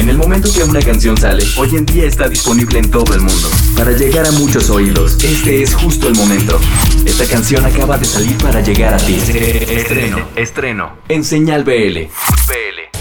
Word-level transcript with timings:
En 0.00 0.08
el 0.08 0.16
momento 0.16 0.50
que 0.50 0.64
una 0.64 0.80
canción 0.80 1.14
sale, 1.14 1.44
hoy 1.58 1.76
en 1.76 1.84
día 1.84 2.06
está 2.06 2.26
disponible 2.26 2.78
en 2.78 2.90
todo 2.90 3.12
el 3.12 3.20
mundo. 3.20 3.50
Para 3.76 3.92
llegar 3.92 4.26
a 4.26 4.32
muchos 4.32 4.70
oídos, 4.70 5.22
este 5.22 5.62
es 5.62 5.74
justo 5.74 6.08
el 6.08 6.14
momento. 6.14 6.58
Esta 7.04 7.26
canción 7.26 7.66
acaba 7.66 7.98
de 7.98 8.06
salir 8.06 8.38
para 8.38 8.62
llegar 8.62 8.94
a 8.94 8.96
ti. 8.96 9.16
Estreno, 9.16 10.26
estreno, 10.36 10.92
en 11.06 11.22
Señal 11.22 11.64
BL. 11.64 12.08
BL. 12.48 12.99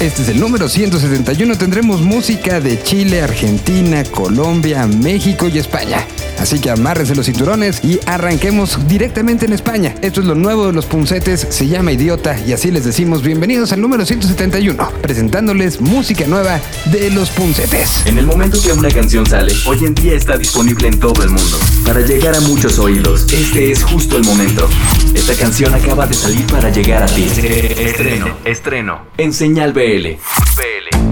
Este 0.00 0.22
es 0.22 0.30
el 0.30 0.40
número 0.40 0.66
171. 0.66 1.58
Tendremos 1.58 2.00
música 2.00 2.58
de 2.58 2.82
Chile, 2.82 3.20
Argentina, 3.20 4.02
Colombia, 4.04 4.86
México 4.86 5.46
y 5.46 5.58
España. 5.58 6.06
Así 6.38 6.58
que 6.58 6.70
amárrense 6.70 7.14
los 7.14 7.26
cinturones 7.26 7.84
y 7.84 8.00
arranquemos 8.06 8.78
directamente 8.88 9.44
en 9.44 9.52
España. 9.52 9.94
Esto 10.00 10.22
es 10.22 10.26
lo 10.26 10.34
nuevo 10.34 10.68
de 10.68 10.72
los 10.72 10.86
puncetes, 10.86 11.46
se 11.50 11.68
llama 11.68 11.92
Idiota 11.92 12.34
y 12.46 12.54
así 12.54 12.70
les 12.70 12.86
decimos 12.86 13.22
bienvenidos 13.22 13.72
al 13.72 13.82
número 13.82 14.06
171, 14.06 14.90
presentándoles 15.02 15.82
música 15.82 16.26
nueva 16.26 16.62
de 16.86 17.10
los 17.10 17.28
puncetes. 17.28 18.06
En 18.06 18.16
el 18.16 18.24
momento 18.24 18.58
que 18.62 18.72
una 18.72 18.88
canción 18.88 19.26
sale, 19.26 19.52
hoy 19.66 19.84
en 19.84 19.94
día 19.94 20.14
está 20.14 20.38
disponible 20.38 20.88
en 20.88 20.98
todo 20.98 21.22
el 21.22 21.28
mundo. 21.28 21.58
Para 21.84 22.00
llegar 22.00 22.34
a 22.34 22.40
muchos 22.40 22.78
oídos, 22.78 23.30
este 23.34 23.70
es 23.70 23.84
justo 23.84 24.16
el 24.16 24.24
momento. 24.24 24.66
Esta 25.14 25.34
canción 25.34 25.74
acaba 25.74 26.06
de 26.06 26.14
salir 26.14 26.46
para 26.46 26.70
llegar 26.70 27.02
a 27.02 27.06
ti. 27.06 27.24
Estreno, 27.24 28.38
estreno, 28.46 29.02
en 29.18 29.34
Señal 29.34 29.74
BL. 29.74 29.89
BL. 29.90 30.16
se 30.54 31.09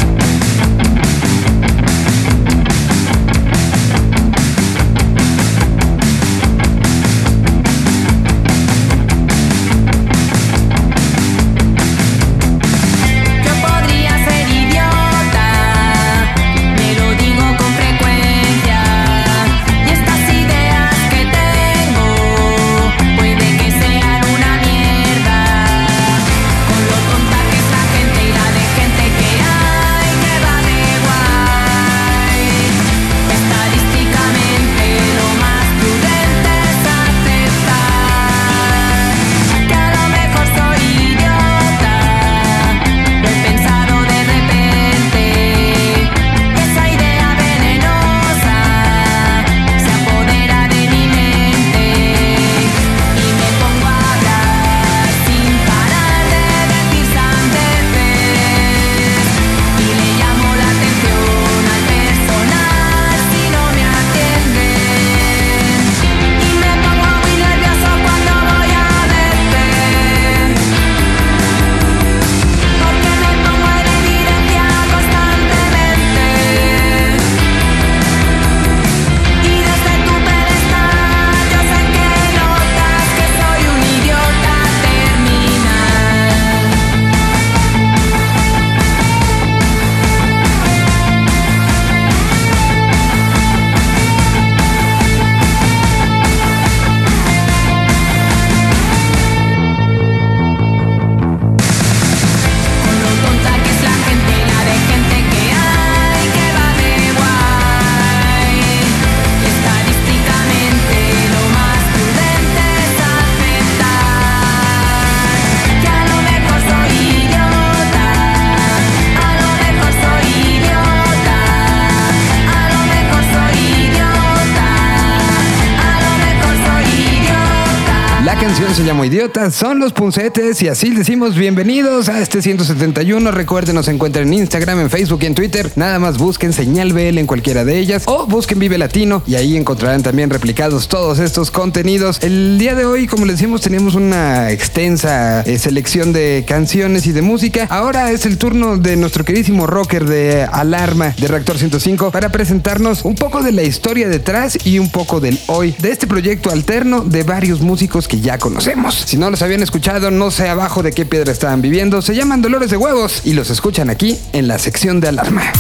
son 129.51 129.79
los 129.79 129.93
puncetes 129.93 130.63
y 130.63 130.69
así 130.69 130.91
decimos 130.91 131.35
bienvenidos 131.35 132.09
a 132.09 132.21
este 132.21 132.43
171. 132.43 133.31
Recuerden, 133.31 133.75
nos 133.75 133.89
encuentran 133.89 134.27
en 134.29 134.35
Instagram, 134.35 134.81
en 134.81 134.91
Facebook 134.91 135.21
y 135.23 135.27
en 135.27 135.35
Twitter. 135.35 135.71
Nada 135.77 135.99
más 135.99 136.19
busquen 136.19 136.53
Señal 136.53 136.93
BL 136.93 137.19
en 137.19 137.27
cualquiera 137.27 137.65
de 137.65 137.79
ellas 137.79 138.03
o 138.07 138.27
busquen 138.27 138.59
Vive 138.59 138.79
Latino 138.79 139.23
y 139.27 139.37
ahí 139.37 139.57
encontrarán 139.57 140.03
también 140.03 140.31
replicados 140.31 140.89
todos 140.89 141.19
estos 141.19 141.51
contenidos. 141.51 142.19
El 142.23 142.59
día 142.59 142.75
de 142.75 142.85
hoy, 142.85 143.07
como 143.07 143.25
les 143.27 143.37
decimos, 143.37 143.61
tenemos 143.61 143.95
una 143.95 144.51
extensa 144.51 145.43
eh, 145.43 145.59
selección 145.59 146.13
de 146.13 146.45
canciones 146.47 147.07
y 147.07 147.13
de 147.13 147.23
música. 147.23 147.67
Ahora 147.71 148.11
es 148.11 148.27
el 148.27 148.39
turno 148.39 148.77
de 148.77 148.97
nuestro 148.97 149.25
queridísimo 149.25 149.67
rocker 149.67 150.05
de 150.05 150.49
Alarma 150.51 151.15
de 151.19 151.29
Reactor 151.29 151.59
105 151.59 152.11
para 152.11 152.31
presentarnos 152.31 153.05
un 153.05 153.15
poco 153.15 153.43
de 153.43 153.53
la 153.53 153.63
historia 153.63 154.09
detrás 154.09 154.59
y 154.67 154.79
un 154.79 154.91
poco 154.91 155.21
del 155.21 155.39
hoy 155.47 155.75
de 155.79 155.93
este 155.93 156.07
proyecto 156.07 156.51
alterno 156.51 157.01
de 157.01 157.23
varios 157.23 157.61
músicos 157.61 158.09
que 158.09 158.21
ya 158.21 158.39
conocemos. 158.39 158.95
Si 158.95 159.17
no 159.17 159.31
los 159.31 159.38
habían 159.43 159.63
escuchado, 159.63 160.11
no 160.11 160.31
sé 160.31 160.49
abajo 160.49 160.83
de 160.83 160.93
qué 160.93 161.05
piedra 161.05 161.33
estaban 161.33 161.63
viviendo. 161.63 162.03
Se 162.03 162.15
llaman 162.15 162.43
Dolores 162.43 162.71
de 162.71 162.77
Huevos 162.77 163.23
y 163.25 163.35
los 163.35 163.51
escuchan 163.51 163.91
aquí 163.91 164.19
en 164.33 164.49
la 164.49 164.59
sección 164.59 165.01
de 165.01 165.09
alarma. 165.09 165.53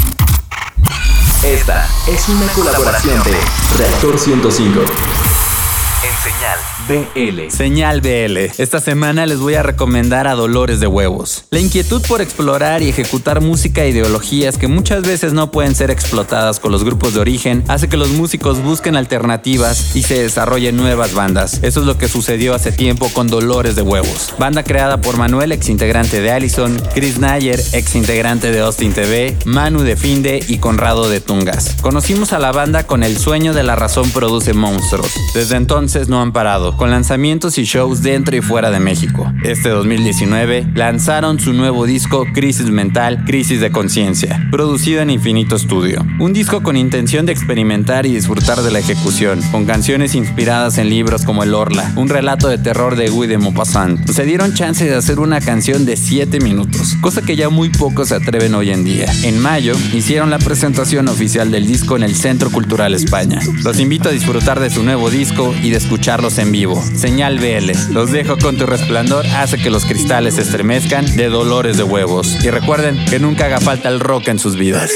Esta 1.45 1.89
es 2.09 2.29
una 2.29 2.47
colaboración 2.49 3.23
de 3.23 3.37
Reactor 3.79 4.19
105 4.19 4.81
en 4.81 5.28
señal 6.39 6.59
BL. 6.89 7.51
Señal 7.51 8.01
BL. 8.01 8.63
Esta 8.63 8.81
semana 8.81 9.27
les 9.27 9.39
voy 9.41 9.55
a 9.55 9.63
recomendar 9.63 10.27
a 10.27 10.35
Dolores 10.35 10.79
de 10.79 10.87
Huevos. 10.87 11.45
La 11.51 11.59
inquietud 11.59 12.01
por 12.07 12.21
explorar 12.21 12.83
y 12.83 12.89
ejecutar 12.89 13.41
música 13.41 13.83
e 13.83 13.91
ideologías 13.91 14.57
que 14.57 14.69
muchas 14.69 15.03
veces 15.03 15.33
no 15.33 15.51
pueden 15.51 15.75
ser 15.75 15.91
explotadas 15.91 16.61
con 16.61 16.71
los 16.71 16.85
grupos 16.85 17.15
de 17.15 17.21
origen 17.21 17.65
hace 17.69 17.89
que 17.89 17.97
los 17.97 18.11
músicos 18.11 18.63
busquen 18.63 18.97
alternativas 18.97 19.97
y 19.97 20.03
se 20.03 20.23
desarrollen 20.23 20.77
nuevas 20.77 21.13
bandas. 21.13 21.61
Eso 21.63 21.81
es 21.81 21.87
lo 21.87 21.99
que 21.99 22.09
sucedió 22.09 22.55
hace 22.55 22.73
tiempo 22.73 23.11
con 23.13 23.27
Dolores 23.27 23.75
de 23.75 23.83
Huevos. 23.83 24.35
Banda 24.39 24.63
creada 24.63 25.01
por 25.01 25.17
Manuel, 25.17 25.53
ex 25.53 25.69
integrante 25.69 26.21
de 26.21 26.31
Allison, 26.31 26.81
Chris 26.95 27.19
Nayer, 27.19 27.61
ex 27.73 27.97
integrante 27.97 28.53
de 28.53 28.61
Austin 28.61 28.93
TV, 28.93 29.37
Manu 29.45 29.81
de 29.81 29.97
Finde 29.97 30.41
y 30.47 30.59
Conrado 30.59 31.11
de 31.11 31.21
Tungas. 31.21 31.77
Conocimos 31.81 32.33
a 32.33 32.39
la 32.39 32.53
banda 32.53 32.87
con 32.87 33.03
El 33.03 33.19
sueño 33.19 33.53
de 33.53 33.65
la 33.65 33.77
razón 33.77 34.11
produce 34.11 34.55
monstruos. 34.55 35.13
Desde 35.35 35.57
entonces 35.57 36.09
no 36.09 36.23
han 36.23 36.28
parado 36.33 36.77
con 36.77 36.91
lanzamientos 36.91 37.59
y 37.59 37.65
shows 37.65 38.03
dentro 38.03 38.37
y 38.37 38.41
fuera 38.41 38.71
de 38.71 38.81
México. 38.81 39.33
Este 39.45 39.69
2019 39.69 40.67
lanzaron 40.75 41.41
su 41.41 41.53
nuevo 41.53 41.87
disco 41.87 42.25
Crisis 42.33 42.71
Mental, 42.71 43.25
Crisis 43.25 43.61
de 43.61 43.71
Conciencia, 43.71 44.49
producido 44.51 45.01
en 45.01 45.11
Infinito 45.11 45.59
Studio. 45.59 46.05
Un 46.19 46.33
disco 46.33 46.63
con 46.63 46.77
intención 46.77 47.27
de 47.27 47.33
experimentar 47.33 48.07
y 48.07 48.15
disfrutar 48.15 48.63
de 48.63 48.71
la 48.71 48.79
ejecución, 48.79 49.41
con 49.51 49.67
canciones 49.67 50.15
inspiradas 50.15 50.79
en 50.79 50.89
libros 50.89 51.25
como 51.25 51.43
El 51.43 51.55
Orla, 51.55 51.93
un 51.97 52.09
relato 52.09 52.49
de 52.49 52.59
terror 52.59 52.97
de 52.97 53.09
Guy 53.09 53.27
de 53.27 53.39
Maupassant. 53.39 54.09
Se 54.09 54.25
dieron 54.25 54.55
chance 54.55 54.85
de 54.85 54.95
hacer 54.95 55.19
una 55.21 55.41
canción 55.41 55.85
de 55.85 55.97
7 55.97 56.41
minutos, 56.41 56.97
cosa 57.01 57.23
que 57.23 57.37
ya 57.37 57.49
muy 57.49 57.71
pocos 57.71 58.09
se 58.09 58.15
atreven 58.15 58.55
hoy 58.55 58.71
en 58.71 58.85
día. 58.85 59.07
En 59.25 59.39
mayo 59.41 59.75
hicieron 59.93 60.31
la 60.31 60.39
presentación 60.39 61.09
oficial 61.09 61.51
del 61.51 61.67
disco 61.67 61.97
en 61.97 62.03
el 62.03 62.15
Centro 62.15 62.51
Cultural 62.51 62.95
España. 62.95 63.41
Los 63.65 63.81
invito 63.81 64.09
a 64.09 64.13
disfrutar 64.13 64.61
de 64.61 64.71
su 64.71 64.83
nuevo 64.83 65.11
disco 65.11 65.55
y 65.63 65.71
de 65.71 65.79
escucharlos 66.19 66.39
en 66.39 66.53
vivo 66.53 66.83
Señal 66.95 67.39
BL. 67.39 67.93
Los 67.93 68.11
dejo 68.11 68.37
con 68.39 68.57
tu 68.57 68.67
resplandor, 68.67 69.27
hace 69.27 69.59
que 69.59 69.71
los 69.71 69.85
cristales 69.85 70.35
se 70.35 70.43
estremezcan 70.43 71.17
de 71.17 71.29
dolores 71.29 71.77
de 71.77 71.85
huevos. 71.85 72.37
Y 72.45 72.51
recuerden 72.51 73.05
que 73.07 73.19
nunca 73.19 73.47
haga 73.47 73.61
falta 73.61 73.89
el 73.89 74.01
rock 74.01 74.29
en 74.29 74.39
sus 74.39 74.57
vidas. 74.57 74.91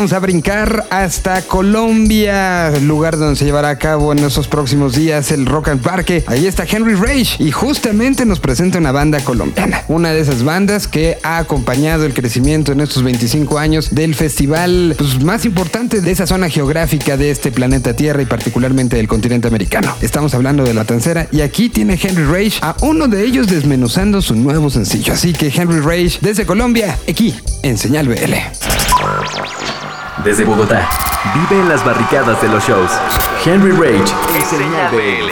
Vamos 0.00 0.14
a 0.14 0.18
brincar 0.18 0.86
hasta 0.88 1.42
Colombia, 1.42 2.70
lugar 2.80 3.18
donde 3.18 3.36
se 3.36 3.44
llevará 3.44 3.68
a 3.68 3.76
cabo 3.76 4.12
en 4.12 4.20
esos 4.20 4.48
próximos 4.48 4.94
días 4.94 5.30
el 5.30 5.44
Rock 5.44 5.68
and 5.68 5.82
Parque. 5.82 6.24
Ahí 6.26 6.46
está 6.46 6.64
Henry 6.64 6.94
Rage 6.94 7.36
y 7.38 7.50
justamente 7.50 8.24
nos 8.24 8.40
presenta 8.40 8.78
una 8.78 8.92
banda 8.92 9.20
colombiana. 9.20 9.84
Una 9.88 10.12
de 10.12 10.20
esas 10.20 10.42
bandas 10.42 10.88
que 10.88 11.18
ha 11.22 11.36
acompañado 11.36 12.06
el 12.06 12.14
crecimiento 12.14 12.72
en 12.72 12.80
estos 12.80 13.02
25 13.02 13.58
años 13.58 13.94
del 13.94 14.14
festival 14.14 14.94
pues, 14.96 15.22
más 15.22 15.44
importante 15.44 16.00
de 16.00 16.10
esa 16.10 16.26
zona 16.26 16.48
geográfica 16.48 17.18
de 17.18 17.30
este 17.30 17.52
planeta 17.52 17.94
Tierra 17.94 18.22
y 18.22 18.24
particularmente 18.24 18.96
del 18.96 19.06
continente 19.06 19.48
americano. 19.48 19.94
Estamos 20.00 20.32
hablando 20.32 20.64
de 20.64 20.72
La 20.72 20.86
Tancera 20.86 21.28
y 21.30 21.42
aquí 21.42 21.68
tiene 21.68 22.00
Henry 22.02 22.24
Rage 22.24 22.58
a 22.62 22.74
uno 22.80 23.06
de 23.06 23.22
ellos 23.22 23.48
desmenuzando 23.48 24.22
su 24.22 24.34
nuevo 24.34 24.70
sencillo. 24.70 25.12
Así 25.12 25.34
que 25.34 25.52
Henry 25.54 25.80
Rage 25.80 26.20
desde 26.22 26.46
Colombia, 26.46 26.98
aquí 27.06 27.34
en 27.62 27.76
Señal 27.76 28.08
BL. 28.08 29.59
Desde 30.24 30.44
Bogotá, 30.44 30.86
vive 31.34 31.62
en 31.62 31.68
las 31.68 31.82
barricadas 31.84 32.42
de 32.42 32.48
los 32.48 32.62
shows. 32.66 32.90
Henry 33.44 33.72
Rage 33.72 34.12
en 34.36 34.44
Señal 34.44 34.90
BL. 34.92 35.30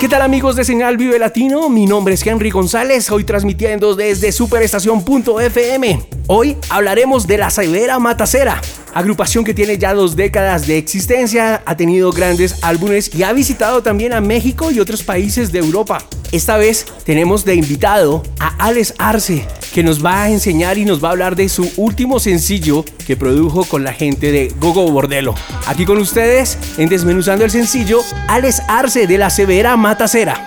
¿Qué 0.00 0.08
tal 0.08 0.22
amigos 0.22 0.56
de 0.56 0.64
Señal 0.64 0.96
Vive 0.96 1.18
Latino? 1.18 1.68
Mi 1.68 1.86
nombre 1.86 2.14
es 2.14 2.26
Henry 2.26 2.50
González, 2.50 3.10
hoy 3.10 3.22
transmitiendo 3.22 3.94
desde 3.94 4.32
superestación.fm. 4.32 6.00
Hoy 6.26 6.56
hablaremos 6.70 7.26
de 7.26 7.38
la 7.38 7.50
Severa 7.50 7.98
Matacera, 7.98 8.60
agrupación 8.94 9.44
que 9.44 9.54
tiene 9.54 9.78
ya 9.78 9.94
dos 9.94 10.16
décadas 10.16 10.66
de 10.66 10.78
existencia, 10.78 11.62
ha 11.64 11.76
tenido 11.76 12.12
grandes 12.12 12.62
álbumes 12.62 13.14
y 13.14 13.22
ha 13.22 13.32
visitado 13.32 13.82
también 13.82 14.12
a 14.12 14.20
México 14.20 14.70
y 14.70 14.80
otros 14.80 15.02
países 15.02 15.52
de 15.52 15.58
Europa. 15.58 15.98
Esta 16.32 16.56
vez 16.56 16.86
tenemos 17.04 17.44
de 17.44 17.56
invitado 17.56 18.22
a 18.38 18.48
Alex 18.64 18.94
Arce, 18.98 19.46
que 19.74 19.82
nos 19.82 20.04
va 20.04 20.22
a 20.22 20.30
enseñar 20.30 20.78
y 20.78 20.84
nos 20.84 21.02
va 21.02 21.08
a 21.08 21.10
hablar 21.12 21.36
de 21.36 21.48
su 21.48 21.70
último 21.76 22.20
sencillo 22.20 22.84
que 23.06 23.16
produjo 23.16 23.64
con 23.64 23.82
la 23.82 23.92
gente 23.92 24.30
de 24.30 24.52
Gogo 24.60 24.90
Bordelo. 24.90 25.34
Aquí 25.66 25.84
con 25.84 25.98
ustedes, 25.98 26.58
en 26.78 26.88
Desmenuzando 26.88 27.44
el 27.44 27.50
Sencillo, 27.50 28.00
Alex 28.28 28.62
Arce 28.68 29.06
de 29.06 29.18
la 29.18 29.30
Severa 29.30 29.76
Matacera. 29.76 30.46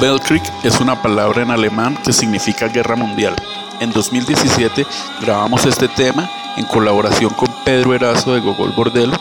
Weltkrieg 0.00 0.42
es 0.64 0.80
una 0.80 1.00
palabra 1.02 1.42
en 1.42 1.50
alemán 1.50 1.98
que 2.04 2.12
significa 2.12 2.68
guerra 2.68 2.96
mundial. 2.96 3.36
En 3.80 3.90
2017 3.90 4.86
grabamos 5.20 5.66
este 5.66 5.88
tema 5.88 6.30
en 6.56 6.64
colaboración 6.64 7.30
con 7.34 7.48
Pedro 7.64 7.94
Erazo 7.94 8.34
de 8.34 8.40
Gogol 8.40 8.72
Bordelo 8.72 9.18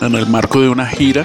en 0.00 0.14
el 0.14 0.26
marco 0.26 0.60
de 0.60 0.68
una 0.68 0.86
gira 0.86 1.24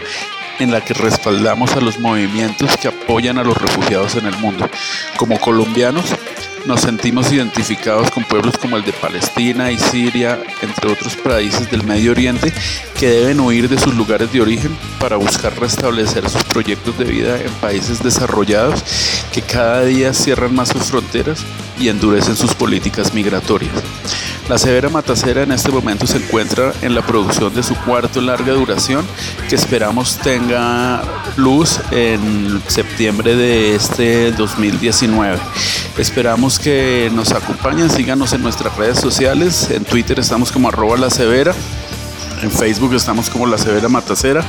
en 0.60 0.72
la 0.72 0.82
que 0.82 0.94
respaldamos 0.94 1.76
a 1.76 1.82
los 1.82 2.00
movimientos 2.00 2.78
que 2.78 2.88
apoyan 2.88 3.38
a 3.38 3.44
los 3.44 3.57
refugiados 3.57 4.16
en 4.16 4.28
el 4.28 4.38
mundo. 4.38 4.69
Como 5.18 5.40
colombianos, 5.40 6.06
nos 6.65 6.81
sentimos 6.81 7.31
identificados 7.31 8.11
con 8.11 8.23
pueblos 8.23 8.57
como 8.57 8.77
el 8.77 8.83
de 8.83 8.94
Palestina 8.94 9.71
y 9.71 9.77
Siria, 9.77 10.39
entre 10.61 10.91
otros 10.91 11.15
países 11.15 11.69
del 11.71 11.83
Medio 11.83 12.11
Oriente, 12.11 12.53
que 12.99 13.09
deben 13.09 13.39
huir 13.39 13.68
de 13.68 13.80
sus 13.80 13.95
lugares 13.95 14.31
de 14.31 14.41
origen 14.41 14.75
para 14.99 15.18
buscar 15.18 15.59
restablecer 15.59 16.30
sus 16.30 16.44
proyectos 16.44 16.97
de 16.97 17.06
vida 17.06 17.37
en 17.41 17.51
países 17.53 18.03
desarrollados 18.03 18.83
que 19.33 19.41
cada 19.41 19.83
día 19.83 20.13
cierran 20.13 20.53
más 20.53 20.69
sus 20.69 20.83
fronteras 20.83 21.44
y 21.80 21.89
endurecen 21.89 22.35
sus 22.35 22.53
políticas 22.53 23.13
migratorias. 23.13 23.73
La 24.49 24.57
Severa 24.57 24.89
Matacera 24.89 25.44
en 25.44 25.51
este 25.51 25.71
momento 25.71 26.06
se 26.06 26.18
encuentra 26.18 26.73
en 26.81 26.94
la 26.94 27.01
producción 27.01 27.53
de 27.56 27.63
su 27.63 27.73
cuarto 27.75 28.19
larga 28.21 28.53
duración 28.53 29.06
que 29.47 29.56
esperamos 29.56 30.18
tenga 30.18 31.01
luz 31.37 31.80
en 31.91 32.61
septiembre 32.68 33.35
de 33.35 33.75
este 33.75 34.31
2019. 34.33 35.39
Esperamos 35.98 36.57
que 36.57 37.12
nos 37.14 37.31
acompañen, 37.31 37.90
síganos 37.90 38.33
en 38.33 38.42
nuestras 38.42 38.76
redes 38.78 39.00
sociales, 39.00 39.69
en 39.69 39.83
Twitter 39.83 40.19
estamos 40.19 40.52
como 40.52 40.69
arroba 40.69 40.98
la 40.98 41.10
severa. 41.10 41.54
En 42.42 42.50
Facebook 42.50 42.95
estamos 42.95 43.30
como 43.30 43.45
La 43.45 43.60
Severa 43.60 43.88
Matacera. 43.88 44.44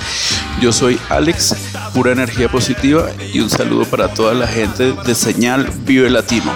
Yo 0.63 0.73
soy 0.73 0.99
Alex, 1.11 1.55
pura 1.93 2.13
energía 2.13 2.49
positiva 2.49 3.11
y 3.35 3.41
un 3.41 3.51
saludo 3.51 3.85
para 3.85 4.09
toda 4.09 4.33
la 4.33 4.47
gente 4.47 4.95
de 5.05 5.15
Señal 5.15 5.71
Vive 5.85 6.09
Latino. 6.09 6.53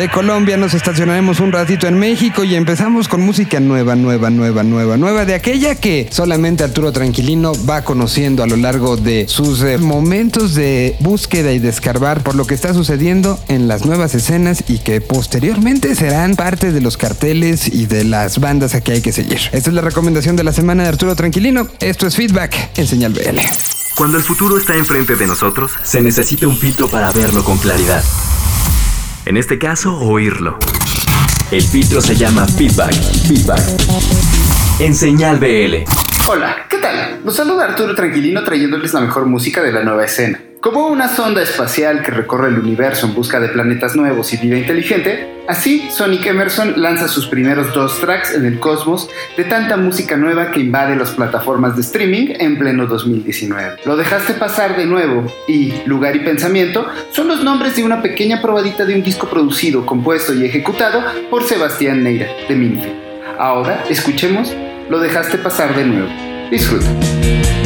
De 0.00 0.08
Colombia, 0.08 0.56
nos 0.56 0.72
estacionaremos 0.72 1.40
un 1.40 1.52
ratito 1.52 1.86
en 1.86 1.98
México 1.98 2.42
y 2.42 2.54
empezamos 2.54 3.06
con 3.06 3.20
música 3.20 3.60
nueva, 3.60 3.96
nueva, 3.96 4.30
nueva, 4.30 4.62
nueva, 4.62 4.96
nueva, 4.96 5.26
de 5.26 5.34
aquella 5.34 5.74
que 5.74 6.08
solamente 6.10 6.64
Arturo 6.64 6.90
Tranquilino 6.90 7.52
va 7.68 7.82
conociendo 7.82 8.42
a 8.42 8.46
lo 8.46 8.56
largo 8.56 8.96
de 8.96 9.28
sus 9.28 9.60
eh, 9.60 9.76
momentos 9.76 10.54
de 10.54 10.96
búsqueda 11.00 11.52
y 11.52 11.58
de 11.58 11.70
por 12.24 12.34
lo 12.34 12.46
que 12.46 12.54
está 12.54 12.72
sucediendo 12.72 13.38
en 13.48 13.68
las 13.68 13.84
nuevas 13.84 14.14
escenas 14.14 14.64
y 14.68 14.78
que 14.78 15.02
posteriormente 15.02 15.94
serán 15.94 16.34
parte 16.34 16.72
de 16.72 16.80
los 16.80 16.96
carteles 16.96 17.68
y 17.68 17.84
de 17.84 18.04
las 18.04 18.40
bandas 18.40 18.74
a 18.74 18.80
que 18.80 18.92
hay 18.92 19.02
que 19.02 19.12
seguir. 19.12 19.38
Esta 19.52 19.68
es 19.68 19.74
la 19.74 19.82
recomendación 19.82 20.34
de 20.34 20.44
la 20.44 20.54
semana 20.54 20.84
de 20.84 20.88
Arturo 20.88 21.14
Tranquilino. 21.14 21.68
Esto 21.78 22.06
es 22.06 22.16
Feedback 22.16 22.70
en 22.78 22.86
Señal 22.86 23.12
BL. 23.12 23.38
Cuando 23.96 24.16
el 24.16 24.22
futuro 24.22 24.56
está 24.56 24.76
enfrente 24.76 25.14
de 25.16 25.26
nosotros, 25.26 25.72
se 25.82 26.00
necesita 26.00 26.48
un 26.48 26.56
filtro 26.56 26.88
para 26.88 27.12
verlo 27.12 27.44
con 27.44 27.58
claridad. 27.58 28.02
En 29.30 29.36
este 29.36 29.60
caso, 29.60 29.96
oírlo. 29.96 30.58
El 31.52 31.62
filtro 31.62 32.00
se 32.00 32.16
llama 32.16 32.48
feedback. 32.48 32.92
Feedback. 33.28 34.49
En 34.80 34.94
Señal 34.94 35.36
BL. 35.36 35.84
Hola, 36.26 36.64
¿qué 36.70 36.78
tal? 36.78 37.20
Los 37.22 37.36
saluda 37.36 37.66
Arturo 37.66 37.94
Tranquilino 37.94 38.42
trayéndoles 38.42 38.94
la 38.94 39.02
mejor 39.02 39.26
música 39.26 39.62
de 39.62 39.72
la 39.72 39.82
nueva 39.84 40.06
escena. 40.06 40.40
Como 40.62 40.88
una 40.88 41.06
sonda 41.06 41.42
espacial 41.42 42.02
que 42.02 42.10
recorre 42.10 42.48
el 42.48 42.58
universo 42.58 43.06
en 43.06 43.14
busca 43.14 43.40
de 43.40 43.50
planetas 43.50 43.94
nuevos 43.94 44.32
y 44.32 44.38
vida 44.38 44.56
inteligente, 44.56 45.44
así 45.48 45.86
Sonic 45.90 46.24
Emerson 46.24 46.80
lanza 46.80 47.08
sus 47.08 47.26
primeros 47.26 47.74
dos 47.74 48.00
tracks 48.00 48.34
en 48.34 48.46
el 48.46 48.58
cosmos 48.58 49.10
de 49.36 49.44
tanta 49.44 49.76
música 49.76 50.16
nueva 50.16 50.50
que 50.50 50.60
invade 50.60 50.96
las 50.96 51.10
plataformas 51.10 51.76
de 51.76 51.82
streaming 51.82 52.28
en 52.38 52.58
pleno 52.58 52.86
2019. 52.86 53.80
Lo 53.84 53.98
dejaste 53.98 54.32
pasar 54.32 54.78
de 54.78 54.86
nuevo 54.86 55.30
y 55.46 55.74
Lugar 55.84 56.16
y 56.16 56.20
Pensamiento 56.20 56.86
son 57.10 57.28
los 57.28 57.44
nombres 57.44 57.76
de 57.76 57.84
una 57.84 58.00
pequeña 58.00 58.40
probadita 58.40 58.86
de 58.86 58.94
un 58.94 59.02
disco 59.02 59.28
producido, 59.28 59.84
compuesto 59.84 60.32
y 60.32 60.46
ejecutado 60.46 61.04
por 61.28 61.44
Sebastián 61.44 62.02
Neira 62.02 62.28
de 62.48 62.54
Minfe. 62.54 63.10
Ahora 63.38 63.84
escuchemos 63.88 64.54
Lo 64.90 64.98
dejaste 64.98 65.38
pasar 65.38 65.76
de 65.76 65.84
nuevo. 65.84 66.08
Disfruta. 66.50 67.59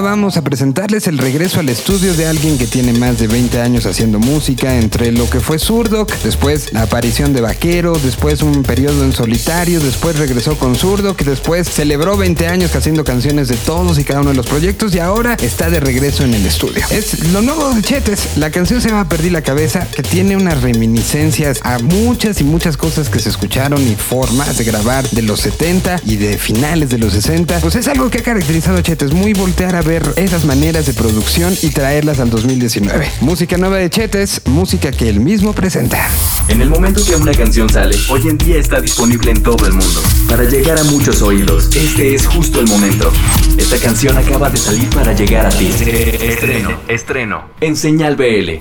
Vamos 0.00 0.36
a 0.36 0.42
presentarles 0.42 1.06
el 1.06 1.18
regreso 1.18 1.60
al 1.60 1.68
estudio 1.68 2.14
de 2.14 2.26
alguien 2.26 2.58
que 2.58 2.66
tiene 2.66 2.92
más 2.92 3.18
de 3.18 3.26
20 3.26 3.60
años 3.60 3.86
haciendo 3.86 4.18
música, 4.18 4.76
entre 4.76 5.12
lo 5.12 5.28
que 5.28 5.40
fue 5.40 5.58
Zurdok, 5.58 6.12
después 6.22 6.72
la 6.72 6.82
aparición 6.82 7.32
de 7.32 7.40
Vaquero, 7.40 7.98
después 7.98 8.42
un 8.42 8.62
periodo 8.62 9.04
en 9.04 9.12
solitario, 9.12 9.80
después 9.80 10.16
regresó 10.18 10.58
con 10.58 10.76
Zurdok, 10.76 11.22
después 11.22 11.68
celebró 11.68 12.16
20 12.16 12.46
años 12.46 12.74
haciendo 12.76 13.04
canciones 13.04 13.48
de 13.48 13.56
todos 13.56 13.98
y 13.98 14.04
cada 14.04 14.20
uno 14.20 14.30
de 14.30 14.36
los 14.36 14.46
proyectos 14.46 14.94
y 14.94 14.98
ahora 14.98 15.36
está 15.40 15.70
de 15.70 15.80
regreso 15.80 16.24
en 16.24 16.34
el 16.34 16.46
estudio. 16.46 16.84
Es 16.90 17.32
lo 17.32 17.42
nuevo 17.42 17.72
de 17.74 17.82
Chetes. 17.82 18.36
La 18.36 18.50
canción 18.50 18.80
se 18.80 18.88
llama 18.88 19.08
Perdí 19.08 19.30
la 19.30 19.42
cabeza, 19.42 19.86
que 19.94 20.02
tiene 20.02 20.36
unas 20.36 20.62
reminiscencias 20.62 21.60
a 21.62 21.78
muchas 21.78 22.40
y 22.40 22.44
muchas 22.44 22.76
cosas 22.76 23.08
que 23.08 23.18
se 23.18 23.28
escucharon 23.28 23.80
y 23.86 23.94
formas 23.94 24.58
de 24.58 24.64
grabar 24.64 25.08
de 25.10 25.22
los 25.22 25.40
70 25.40 26.02
y 26.04 26.16
de 26.16 26.38
finales 26.38 26.90
de 26.90 26.98
los 26.98 27.12
60. 27.12 27.60
Pues 27.60 27.74
es 27.74 27.88
algo 27.88 28.10
que 28.10 28.18
ha 28.18 28.22
caracterizado 28.22 28.78
a 28.78 28.82
Chetes, 28.82 29.12
muy 29.12 29.32
voltear 29.32 29.74
a 29.76 29.82
ver 29.88 30.02
esas 30.16 30.44
maneras 30.44 30.84
de 30.84 30.92
producción 30.92 31.54
y 31.62 31.70
traerlas 31.70 32.20
al 32.20 32.28
2019. 32.28 33.10
Música 33.22 33.56
nueva 33.56 33.78
de 33.78 33.88
Chetes, 33.88 34.42
música 34.46 34.92
que 34.92 35.08
él 35.08 35.18
mismo 35.18 35.54
presenta. 35.54 36.06
En 36.48 36.60
el 36.60 36.68
momento 36.68 37.00
que 37.02 37.16
una 37.16 37.32
canción 37.32 37.70
sale, 37.70 37.96
hoy 38.10 38.28
en 38.28 38.36
día 38.36 38.58
está 38.58 38.82
disponible 38.82 39.30
en 39.30 39.42
todo 39.42 39.66
el 39.66 39.72
mundo. 39.72 40.02
Para 40.28 40.44
llegar 40.44 40.78
a 40.78 40.84
muchos 40.84 41.22
oídos, 41.22 41.74
este 41.74 42.14
es 42.14 42.26
justo 42.26 42.60
el 42.60 42.66
momento. 42.66 43.10
Esta 43.56 43.78
canción 43.78 44.18
acaba 44.18 44.50
de 44.50 44.58
salir 44.58 44.90
para 44.90 45.14
llegar 45.14 45.46
a 45.46 45.48
ti. 45.48 45.68
Estreno, 45.68 46.70
estreno, 46.86 47.44
en 47.62 47.74
Señal 47.74 48.16
BL. 48.16 48.60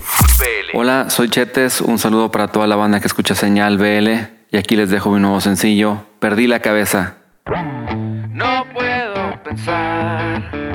Hola, 0.74 1.10
soy 1.10 1.30
Chetes, 1.30 1.82
un 1.82 2.00
saludo 2.00 2.32
para 2.32 2.48
toda 2.48 2.68
la 2.68 2.78
banda 2.78 3.02
que 3.02 3.08
escucha 3.08 3.36
Señal 3.36 3.78
BL 3.78 4.10
y 4.50 4.58
aquí 4.58 4.78
les 4.78 4.90
dejo 4.90 5.12
mi 5.12 5.20
nuevo 5.20 5.42
sencillo, 5.42 6.06
Perdí 6.20 6.48
la 6.48 6.62
cabeza. 6.62 7.18
No 8.32 8.66
puedo 8.74 9.44
pensar, 9.44 10.67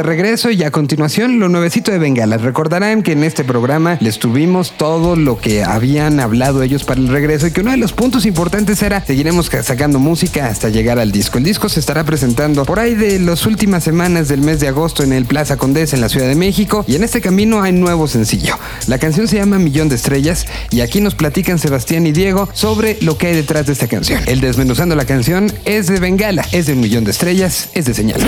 de 0.00 0.04
regreso 0.04 0.50
y 0.50 0.62
a 0.64 0.70
continuación 0.70 1.38
lo 1.38 1.50
nuevecito 1.50 1.90
de 1.92 1.98
Bengalas. 1.98 2.40
Recordarán 2.40 3.02
que 3.02 3.12
en 3.12 3.22
este 3.22 3.44
programa 3.44 3.98
les 4.00 4.18
tuvimos 4.18 4.72
todo 4.78 5.14
lo 5.14 5.38
que 5.38 5.62
habían 5.62 6.20
hablado 6.20 6.62
ellos 6.62 6.84
para 6.84 7.00
el 7.00 7.08
regreso 7.08 7.46
y 7.46 7.50
que 7.50 7.60
uno 7.60 7.70
de 7.72 7.76
los 7.76 7.92
puntos 7.92 8.24
importantes 8.24 8.82
era 8.82 9.04
seguiremos 9.04 9.50
ca- 9.50 9.62
sacando 9.62 9.98
música 9.98 10.46
hasta 10.46 10.70
llegar 10.70 10.98
al 10.98 11.12
disco. 11.12 11.36
El 11.36 11.44
disco 11.44 11.68
se 11.68 11.80
estará 11.80 12.04
presentando 12.04 12.64
por 12.64 12.78
ahí 12.78 12.94
de 12.94 13.18
las 13.18 13.44
últimas 13.44 13.84
semanas 13.84 14.28
del 14.28 14.40
mes 14.40 14.58
de 14.60 14.68
agosto 14.68 15.02
en 15.02 15.12
el 15.12 15.26
Plaza 15.26 15.58
Condés 15.58 15.92
en 15.92 16.00
la 16.00 16.08
Ciudad 16.08 16.28
de 16.28 16.34
México 16.34 16.82
y 16.88 16.94
en 16.96 17.04
este 17.04 17.20
camino 17.20 17.60
hay 17.62 17.72
nuevo 17.72 18.08
sencillo. 18.08 18.56
La 18.86 18.96
canción 18.98 19.28
se 19.28 19.36
llama 19.36 19.58
Millón 19.58 19.90
de 19.90 19.96
Estrellas 19.96 20.46
y 20.70 20.80
aquí 20.80 21.02
nos 21.02 21.14
platican 21.14 21.58
Sebastián 21.58 22.06
y 22.06 22.12
Diego 22.12 22.48
sobre 22.54 22.96
lo 23.02 23.18
que 23.18 23.26
hay 23.26 23.34
detrás 23.34 23.66
de 23.66 23.74
esta 23.74 23.86
canción. 23.86 24.22
El 24.26 24.40
desmenuzando 24.40 24.96
la 24.96 25.04
canción 25.04 25.52
es 25.66 25.88
de 25.88 26.00
Bengala, 26.00 26.46
es 26.52 26.66
de 26.66 26.72
Un 26.72 26.80
Millón 26.80 27.04
de 27.04 27.10
Estrellas, 27.10 27.68
es 27.74 27.84
de 27.84 27.92
Señal. 27.92 28.20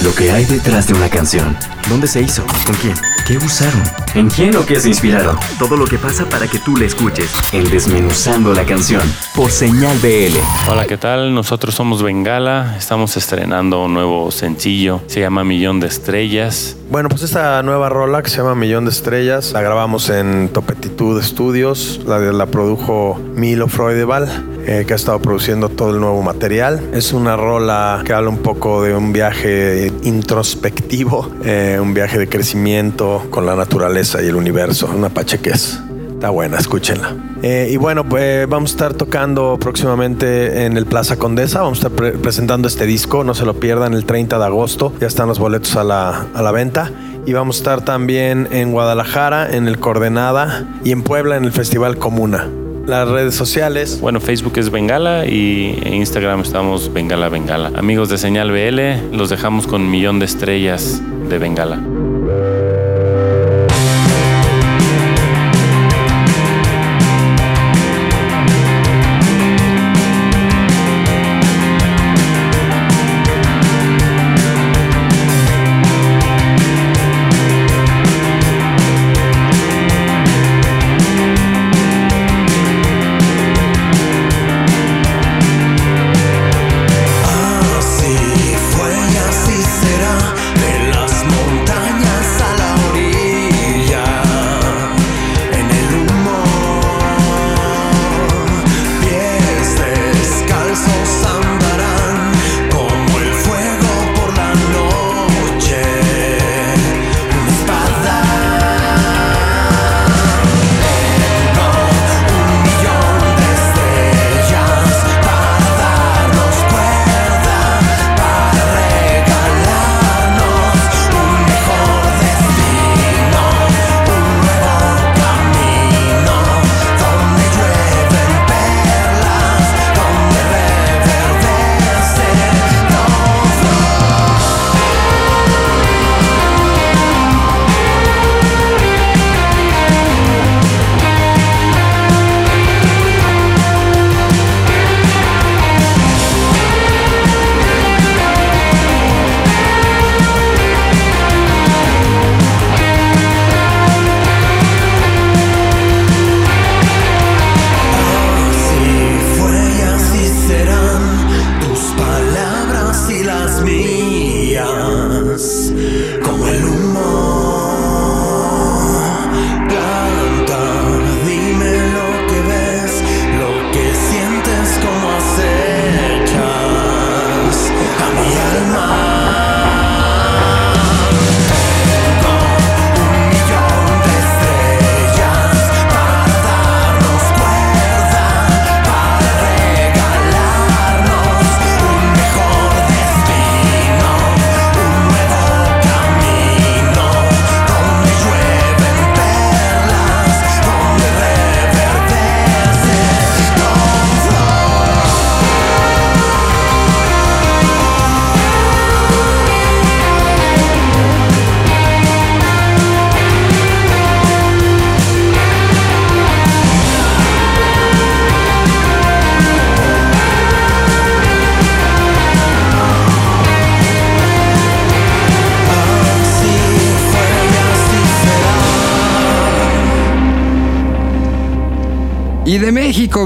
Lo 0.00 0.12
que 0.14 0.32
hay 0.32 0.44
detrás 0.46 0.88
de 0.88 0.94
una 0.94 1.08
canción. 1.08 1.56
¿Dónde 1.88 2.08
se 2.08 2.20
hizo? 2.22 2.44
¿Con 2.66 2.74
quién? 2.76 2.94
¿Qué 3.26 3.36
usaron? 3.36 3.82
¿En 4.14 4.28
quién 4.28 4.56
o 4.56 4.66
qué 4.66 4.80
se 4.80 4.88
inspiraron? 4.88 5.36
Todo 5.58 5.76
lo 5.76 5.84
que 5.84 5.96
pasa 5.96 6.28
para 6.28 6.48
que 6.48 6.58
tú 6.58 6.76
la 6.76 6.86
escuches. 6.86 7.30
En 7.52 7.70
Desmenuzando 7.70 8.52
la 8.52 8.64
canción. 8.64 9.02
Por 9.34 9.50
Señal 9.50 9.96
BL. 9.98 10.36
Hola, 10.68 10.86
¿qué 10.86 10.96
tal? 10.96 11.32
Nosotros 11.34 11.74
somos 11.74 12.02
Bengala. 12.02 12.74
Estamos 12.76 13.16
estrenando 13.16 13.84
un 13.84 13.94
nuevo 13.94 14.30
sencillo. 14.32 15.02
Se 15.06 15.20
llama 15.20 15.44
Millón 15.44 15.78
de 15.78 15.86
Estrellas. 15.86 16.76
Bueno, 16.92 17.08
pues 17.08 17.22
esta 17.22 17.62
nueva 17.62 17.88
rola 17.88 18.22
que 18.22 18.28
se 18.28 18.36
llama 18.36 18.54
Millón 18.54 18.84
de 18.84 18.90
Estrellas 18.90 19.52
la 19.54 19.62
grabamos 19.62 20.10
en 20.10 20.50
Topetitud 20.50 21.22
Studios. 21.22 22.02
La, 22.06 22.18
la 22.18 22.44
produjo 22.44 23.18
Milo 23.34 23.66
Freudeval, 23.66 24.28
eh, 24.66 24.84
que 24.86 24.92
ha 24.92 24.96
estado 24.96 25.18
produciendo 25.18 25.70
todo 25.70 25.94
el 25.94 26.00
nuevo 26.00 26.20
material. 26.20 26.90
Es 26.92 27.14
una 27.14 27.34
rola 27.34 28.02
que 28.04 28.12
habla 28.12 28.28
un 28.28 28.42
poco 28.42 28.82
de 28.82 28.94
un 28.94 29.10
viaje 29.14 29.90
introspectivo, 30.02 31.30
eh, 31.46 31.78
un 31.80 31.94
viaje 31.94 32.18
de 32.18 32.28
crecimiento 32.28 33.26
con 33.30 33.46
la 33.46 33.56
naturaleza 33.56 34.22
y 34.22 34.26
el 34.26 34.36
universo. 34.36 34.90
Una 34.94 35.08
pacheques. 35.08 35.80
Está 36.22 36.30
buena, 36.30 36.56
escúchenla. 36.56 37.16
Eh, 37.42 37.70
y 37.72 37.76
bueno, 37.78 38.08
pues 38.08 38.48
vamos 38.48 38.70
a 38.70 38.74
estar 38.74 38.94
tocando 38.94 39.58
próximamente 39.58 40.66
en 40.66 40.76
el 40.76 40.86
Plaza 40.86 41.16
Condesa. 41.16 41.62
Vamos 41.62 41.78
a 41.82 41.88
estar 41.88 41.90
pre- 41.96 42.12
presentando 42.12 42.68
este 42.68 42.86
disco. 42.86 43.24
No 43.24 43.34
se 43.34 43.44
lo 43.44 43.54
pierdan 43.54 43.92
el 43.92 44.04
30 44.04 44.38
de 44.38 44.44
agosto. 44.44 44.92
Ya 45.00 45.08
están 45.08 45.26
los 45.26 45.40
boletos 45.40 45.74
a 45.74 45.82
la, 45.82 46.26
a 46.32 46.42
la 46.42 46.52
venta. 46.52 46.92
Y 47.26 47.32
vamos 47.32 47.56
a 47.56 47.58
estar 47.58 47.84
también 47.84 48.46
en 48.52 48.70
Guadalajara, 48.70 49.50
en 49.52 49.66
el 49.66 49.80
Coordenada 49.80 50.64
y 50.84 50.92
en 50.92 51.02
Puebla 51.02 51.36
en 51.36 51.42
el 51.44 51.50
Festival 51.50 51.96
Comuna. 51.98 52.46
Las 52.86 53.08
redes 53.08 53.34
sociales. 53.34 53.98
Bueno, 54.00 54.20
Facebook 54.20 54.52
es 54.58 54.70
Bengala 54.70 55.26
y 55.26 55.76
en 55.84 55.94
Instagram 55.94 56.42
estamos 56.42 56.92
Bengala 56.92 57.30
Bengala. 57.30 57.72
Amigos 57.74 58.08
de 58.10 58.16
Señal 58.18 58.52
BL, 58.52 59.16
los 59.16 59.28
dejamos 59.28 59.66
con 59.66 59.90
Millón 59.90 60.20
de 60.20 60.26
Estrellas 60.26 61.02
de 61.28 61.38
Bengala. 61.38 61.80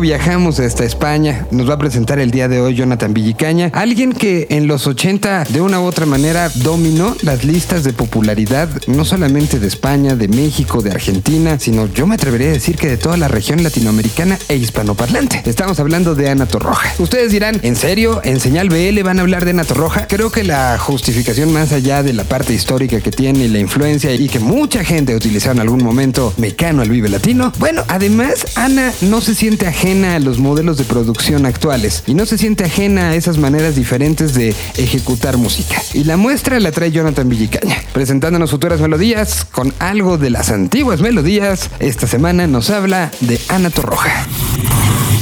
Viajamos 0.07 0.61
hasta 0.61 0.85
España. 0.85 1.49
Nos 1.51 1.69
va 1.69 1.75
a 1.75 1.79
presentar 1.79 2.21
el 2.21 2.31
día 2.31 2.47
de 2.47 2.61
hoy 2.61 2.77
Jonathan 2.77 3.13
Villicaña, 3.13 3.73
alguien 3.75 4.13
que 4.13 4.47
en 4.51 4.69
los 4.69 4.87
80 4.87 5.47
de 5.47 5.61
una 5.61 5.81
u 5.81 5.83
otra 5.83 6.07
manera 6.07 6.49
dominó 6.55 7.17
las 7.23 7.43
listas 7.43 7.83
de 7.83 7.93
popularidad, 7.93 8.69
no 8.87 9.05
solamente 9.05 9.59
de 9.59 9.67
España, 9.67 10.15
de 10.15 10.29
México, 10.29 10.81
de 10.81 10.93
Argentina, 10.93 11.59
sino 11.59 11.93
yo 11.93 12.07
me 12.07 12.15
atrevería 12.15 12.51
a 12.51 12.53
decir 12.53 12.77
que 12.77 12.87
de 12.87 12.99
toda 12.99 13.17
la 13.17 13.27
región 13.27 13.65
latinoamericana 13.65 14.39
e 14.49 14.55
hispanoparlante. 14.55 15.43
Estamos 15.45 15.81
hablando 15.81 16.15
de 16.15 16.31
Ana 16.31 16.47
Torroja. 16.47 16.89
Ustedes 17.01 17.33
dirán, 17.33 17.59
¿en 17.65 17.75
serio? 17.75 18.21
¿En 18.23 18.39
señal 18.39 18.69
BL 18.69 19.03
van 19.03 19.19
a 19.19 19.23
hablar 19.23 19.45
de 19.45 19.51
Ana 19.51 19.65
Torroja? 19.65 20.07
Creo 20.07 20.31
que 20.31 20.45
la 20.45 20.79
justificación 20.79 21.53
más 21.53 21.73
allá 21.73 22.05
de 22.05 22.13
la 22.13 22.23
parte 22.23 22.55
histórica 22.55 23.01
que 23.01 23.11
tiene 23.11 23.47
y 23.47 23.49
la 23.49 23.59
influencia 23.59 24.15
y 24.15 24.29
que 24.29 24.39
mucha 24.39 24.85
gente 24.85 25.15
ha 25.15 25.17
utilizado 25.17 25.55
en 25.55 25.63
algún 25.63 25.83
momento 25.83 26.33
mecano 26.37 26.83
al 26.83 26.91
Vive 26.91 27.09
Latino. 27.09 27.53
Bueno, 27.59 27.83
además, 27.89 28.47
Ana 28.55 28.93
no 29.01 29.21
se 29.21 29.35
siente 29.35 29.67
ajena 29.67 29.96
a 30.05 30.19
los 30.19 30.39
modelos 30.39 30.77
de 30.79 30.85
producción 30.85 31.47
actuales 31.47 32.05
y 32.07 32.15
no 32.15 32.27
se 32.27 32.39
siente 32.39 32.65
ajena 32.65 33.11
a 33.11 33.15
esas 33.15 33.39
maneras 33.39 33.77
diferentes 33.77 34.35
de 34.35 34.55
ejecutar 34.77 35.37
música. 35.37 35.81
Y 35.95 36.05
la 36.05 36.17
muestra 36.17 36.61
la 36.61 36.73
trae 36.73 36.91
Jonathan 36.91 37.29
Villicaña, 37.29 37.77
presentándonos 37.93 38.51
futuras 38.51 38.81
melodías 38.81 39.45
con 39.45 39.73
algo 39.79 40.19
de 40.19 40.31
las 40.31 40.51
antiguas 40.51 41.01
melodías. 41.01 41.71
Esta 41.79 42.07
semana 42.07 42.47
nos 42.47 42.71
habla 42.71 43.11
de 43.21 43.41
Ana 43.49 43.71
Torroja. 43.71 44.27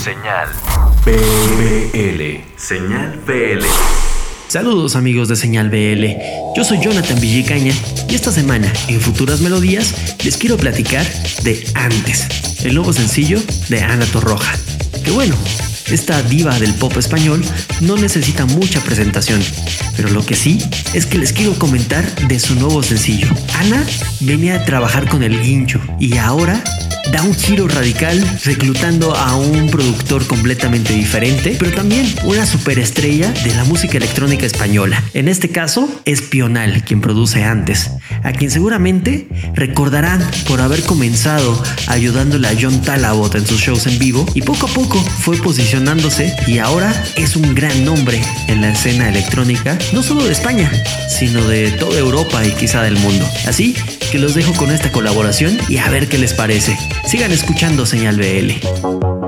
Señal 0.02 0.48
BL. 1.04 2.40
Señal 2.56 3.20
BL. 3.26 4.13
Saludos 4.54 4.94
amigos 4.94 5.26
de 5.26 5.34
Señal 5.34 5.68
BL, 5.68 6.04
yo 6.54 6.62
soy 6.62 6.78
Jonathan 6.80 7.20
Villicaña 7.20 7.72
y 8.08 8.14
esta 8.14 8.30
semana 8.30 8.72
en 8.86 9.00
Futuras 9.00 9.40
Melodías 9.40 9.92
les 10.24 10.36
quiero 10.36 10.56
platicar 10.56 11.04
de 11.42 11.66
Antes, 11.74 12.28
el 12.64 12.76
nuevo 12.76 12.92
sencillo 12.92 13.42
de 13.68 13.80
Ana 13.80 14.06
Torroja. 14.06 14.56
Que 15.04 15.10
bueno, 15.10 15.34
Esta 15.90 16.22
diva 16.22 16.58
del 16.60 16.72
pop 16.74 16.96
español 16.96 17.44
no 17.80 17.96
necesita 17.96 18.46
mucha 18.46 18.80
presentación, 18.80 19.42
pero 19.96 20.08
lo 20.10 20.24
que 20.24 20.36
sí 20.36 20.58
es 20.94 21.04
que 21.04 21.18
les 21.18 21.32
quiero 21.32 21.58
comentar 21.58 22.04
de 22.28 22.38
su 22.38 22.54
nuevo 22.54 22.82
sencillo. 22.82 23.26
Ana 23.58 23.84
venía 24.20 24.54
a 24.54 24.64
trabajar 24.64 25.08
con 25.08 25.24
el 25.24 25.42
guincho 25.42 25.80
y 25.98 26.16
ahora 26.16 26.62
da 27.12 27.22
un 27.22 27.34
giro 27.34 27.68
radical 27.68 28.22
reclutando 28.44 29.14
a 29.14 29.36
un 29.36 29.70
productor 29.70 30.26
completamente 30.26 30.92
diferente, 30.92 31.56
pero 31.58 31.72
también 31.72 32.06
una 32.24 32.46
superestrella 32.46 33.30
de 33.30 33.54
la 33.54 33.64
música 33.64 33.96
electrónica 33.96 34.46
española. 34.46 35.02
En 35.14 35.28
este 35.28 35.50
caso, 35.50 35.88
es 36.04 36.22
Pional 36.22 36.84
quien 36.84 37.00
produce 37.00 37.44
antes, 37.44 37.90
a 38.22 38.32
quien 38.32 38.50
seguramente 38.50 39.28
recordarán 39.54 40.24
por 40.46 40.60
haber 40.60 40.82
comenzado 40.82 41.62
ayudándole 41.88 42.48
a 42.48 42.56
John 42.60 42.82
Talabot 42.82 43.34
en 43.34 43.46
sus 43.46 43.60
shows 43.60 43.86
en 43.86 43.98
vivo 43.98 44.26
y 44.34 44.42
poco 44.42 44.66
a 44.66 44.70
poco 44.70 44.98
fue 45.00 45.36
posicionándose 45.36 46.34
y 46.46 46.58
ahora 46.58 46.92
es 47.16 47.36
un 47.36 47.54
gran 47.54 47.84
nombre 47.84 48.20
en 48.48 48.60
la 48.60 48.70
escena 48.70 49.08
electrónica, 49.08 49.78
no 49.92 50.02
solo 50.02 50.24
de 50.24 50.32
España, 50.32 50.70
sino 51.08 51.46
de 51.46 51.70
toda 51.72 51.98
Europa 51.98 52.44
y 52.44 52.52
quizá 52.52 52.82
del 52.82 52.96
mundo. 52.98 53.26
Así 53.46 53.74
que 54.10 54.18
los 54.18 54.34
dejo 54.34 54.52
con 54.54 54.70
esta 54.70 54.92
colaboración 54.92 55.58
y 55.68 55.78
a 55.78 55.88
ver 55.88 56.08
qué 56.08 56.18
les 56.18 56.34
parece. 56.34 56.76
Sigan 57.06 57.32
escuchando 57.32 57.84
Señal 57.86 58.16
BL. 58.16 59.23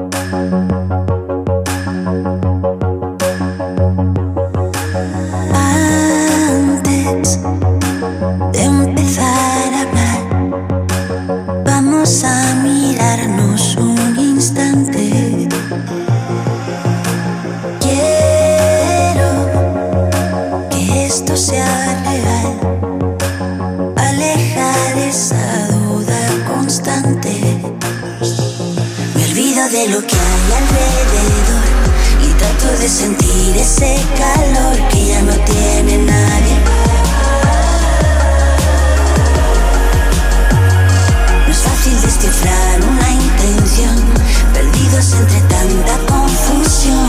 Sentir 32.96 33.54
ese 33.58 33.94
calor 34.16 34.88
que 34.88 35.06
ya 35.08 35.20
no 35.20 35.32
tiene 35.44 35.98
nadie. 35.98 36.56
No 41.44 41.52
es 41.52 41.58
fácil 41.58 42.00
descifrar 42.00 42.80
una 42.80 43.10
intención, 43.10 43.96
perdidos 44.54 45.12
entre 45.12 45.40
tanta 45.42 45.98
confusión. 46.10 47.05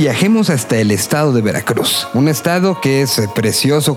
Viajemos 0.00 0.48
hasta 0.48 0.78
el 0.78 0.92
estado 0.92 1.30
de 1.34 1.42
Veracruz, 1.42 2.08
un 2.14 2.28
estado 2.28 2.80
que 2.80 3.02
es 3.02 3.20
precioso, 3.34 3.96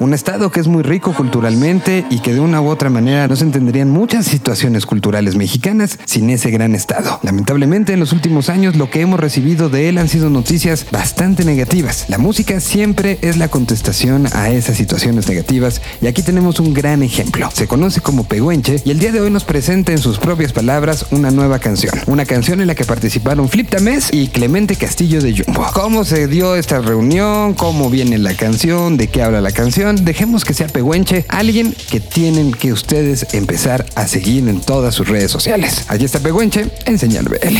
un 0.00 0.14
estado 0.14 0.50
que 0.50 0.58
es 0.58 0.66
muy 0.66 0.82
rico 0.82 1.14
culturalmente 1.14 2.04
y 2.10 2.18
que 2.18 2.34
de 2.34 2.40
una 2.40 2.60
u 2.60 2.68
otra 2.68 2.90
manera 2.90 3.28
no 3.28 3.36
se 3.36 3.44
entenderían 3.44 3.90
muchas 3.90 4.26
situaciones 4.26 4.86
culturales 4.86 5.36
mexicanas 5.36 5.98
sin 6.06 6.30
ese 6.30 6.50
gran 6.50 6.74
estado. 6.74 7.20
Lamentablemente 7.22 7.92
en 7.92 8.00
los 8.00 8.12
últimos 8.12 8.48
años 8.48 8.76
lo 8.76 8.90
que 8.90 9.02
hemos 9.02 9.20
recibido 9.20 9.68
de 9.68 9.88
él 9.88 9.98
han 9.98 10.08
sido 10.08 10.30
noticias 10.30 10.86
bastante 10.90 11.44
negativas. 11.44 12.06
La 12.08 12.18
música 12.18 12.58
siempre 12.60 13.18
es 13.22 13.36
la 13.36 13.48
contestación 13.48 14.26
a 14.32 14.50
esas 14.50 14.76
situaciones 14.76 15.28
negativas 15.28 15.82
y 16.00 16.08
aquí 16.08 16.22
tenemos 16.22 16.58
un 16.58 16.74
gran 16.74 17.02
ejemplo. 17.02 17.48
Se 17.52 17.68
conoce 17.68 18.00
como 18.00 18.24
Pehuenche 18.24 18.82
y 18.84 18.90
el 18.90 18.98
día 18.98 19.12
de 19.12 19.20
hoy 19.20 19.30
nos 19.30 19.44
presenta 19.44 19.92
en 19.92 19.98
sus 19.98 20.18
propias 20.18 20.52
palabras 20.52 21.06
una 21.10 21.30
nueva 21.30 21.58
canción. 21.58 21.94
Una 22.06 22.24
canción 22.24 22.60
en 22.60 22.66
la 22.66 22.74
que 22.74 22.84
participaron 22.84 23.48
Flip 23.48 23.68
Tamés 23.68 24.08
y 24.12 24.28
Clemente. 24.28 24.76
Castillo 24.76 25.20
de 25.20 25.36
Jumbo. 25.36 25.66
¿Cómo 25.74 26.04
se 26.04 26.26
dio 26.26 26.56
esta 26.56 26.80
reunión? 26.80 27.54
¿Cómo 27.54 27.90
viene 27.90 28.18
la 28.18 28.34
canción? 28.34 28.96
¿De 28.96 29.08
qué 29.08 29.22
habla 29.22 29.40
la 29.40 29.52
canción? 29.52 29.89
Dejemos 29.96 30.44
que 30.44 30.54
sea 30.54 30.68
Pehuenche, 30.68 31.24
alguien 31.28 31.74
que 31.90 32.00
tienen 32.00 32.52
que 32.52 32.72
ustedes 32.72 33.26
empezar 33.32 33.84
a 33.96 34.06
seguir 34.06 34.48
en 34.48 34.60
todas 34.60 34.94
sus 34.94 35.08
redes 35.08 35.30
sociales. 35.30 35.84
Allí 35.88 36.04
está 36.04 36.20
Pehuenche 36.20 36.70
en 36.86 36.98
Señal 36.98 37.24
BL. 37.24 37.56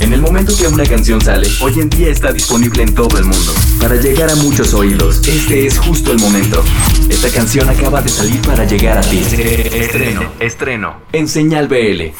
En 0.00 0.12
el 0.12 0.20
momento 0.20 0.56
que 0.56 0.66
una 0.66 0.84
canción 0.84 1.20
sale, 1.20 1.46
hoy 1.60 1.80
en 1.80 1.90
día 1.90 2.08
está 2.08 2.32
disponible 2.32 2.82
en 2.82 2.94
todo 2.94 3.18
el 3.18 3.24
mundo. 3.24 3.52
Para 3.80 3.96
llegar 3.96 4.30
a 4.30 4.36
muchos 4.36 4.72
oídos, 4.72 5.26
este 5.28 5.66
es 5.66 5.78
justo 5.78 6.12
el 6.12 6.18
momento. 6.18 6.62
Esta 7.10 7.28
canción 7.28 7.68
acaba 7.68 8.00
de 8.00 8.08
salir 8.08 8.40
para 8.42 8.64
llegar 8.64 8.98
a 8.98 9.02
ti. 9.02 9.18
Estreno, 9.18 10.32
estreno, 10.40 10.96
en 11.12 11.28
Señal 11.28 11.68
BL. 11.68 12.12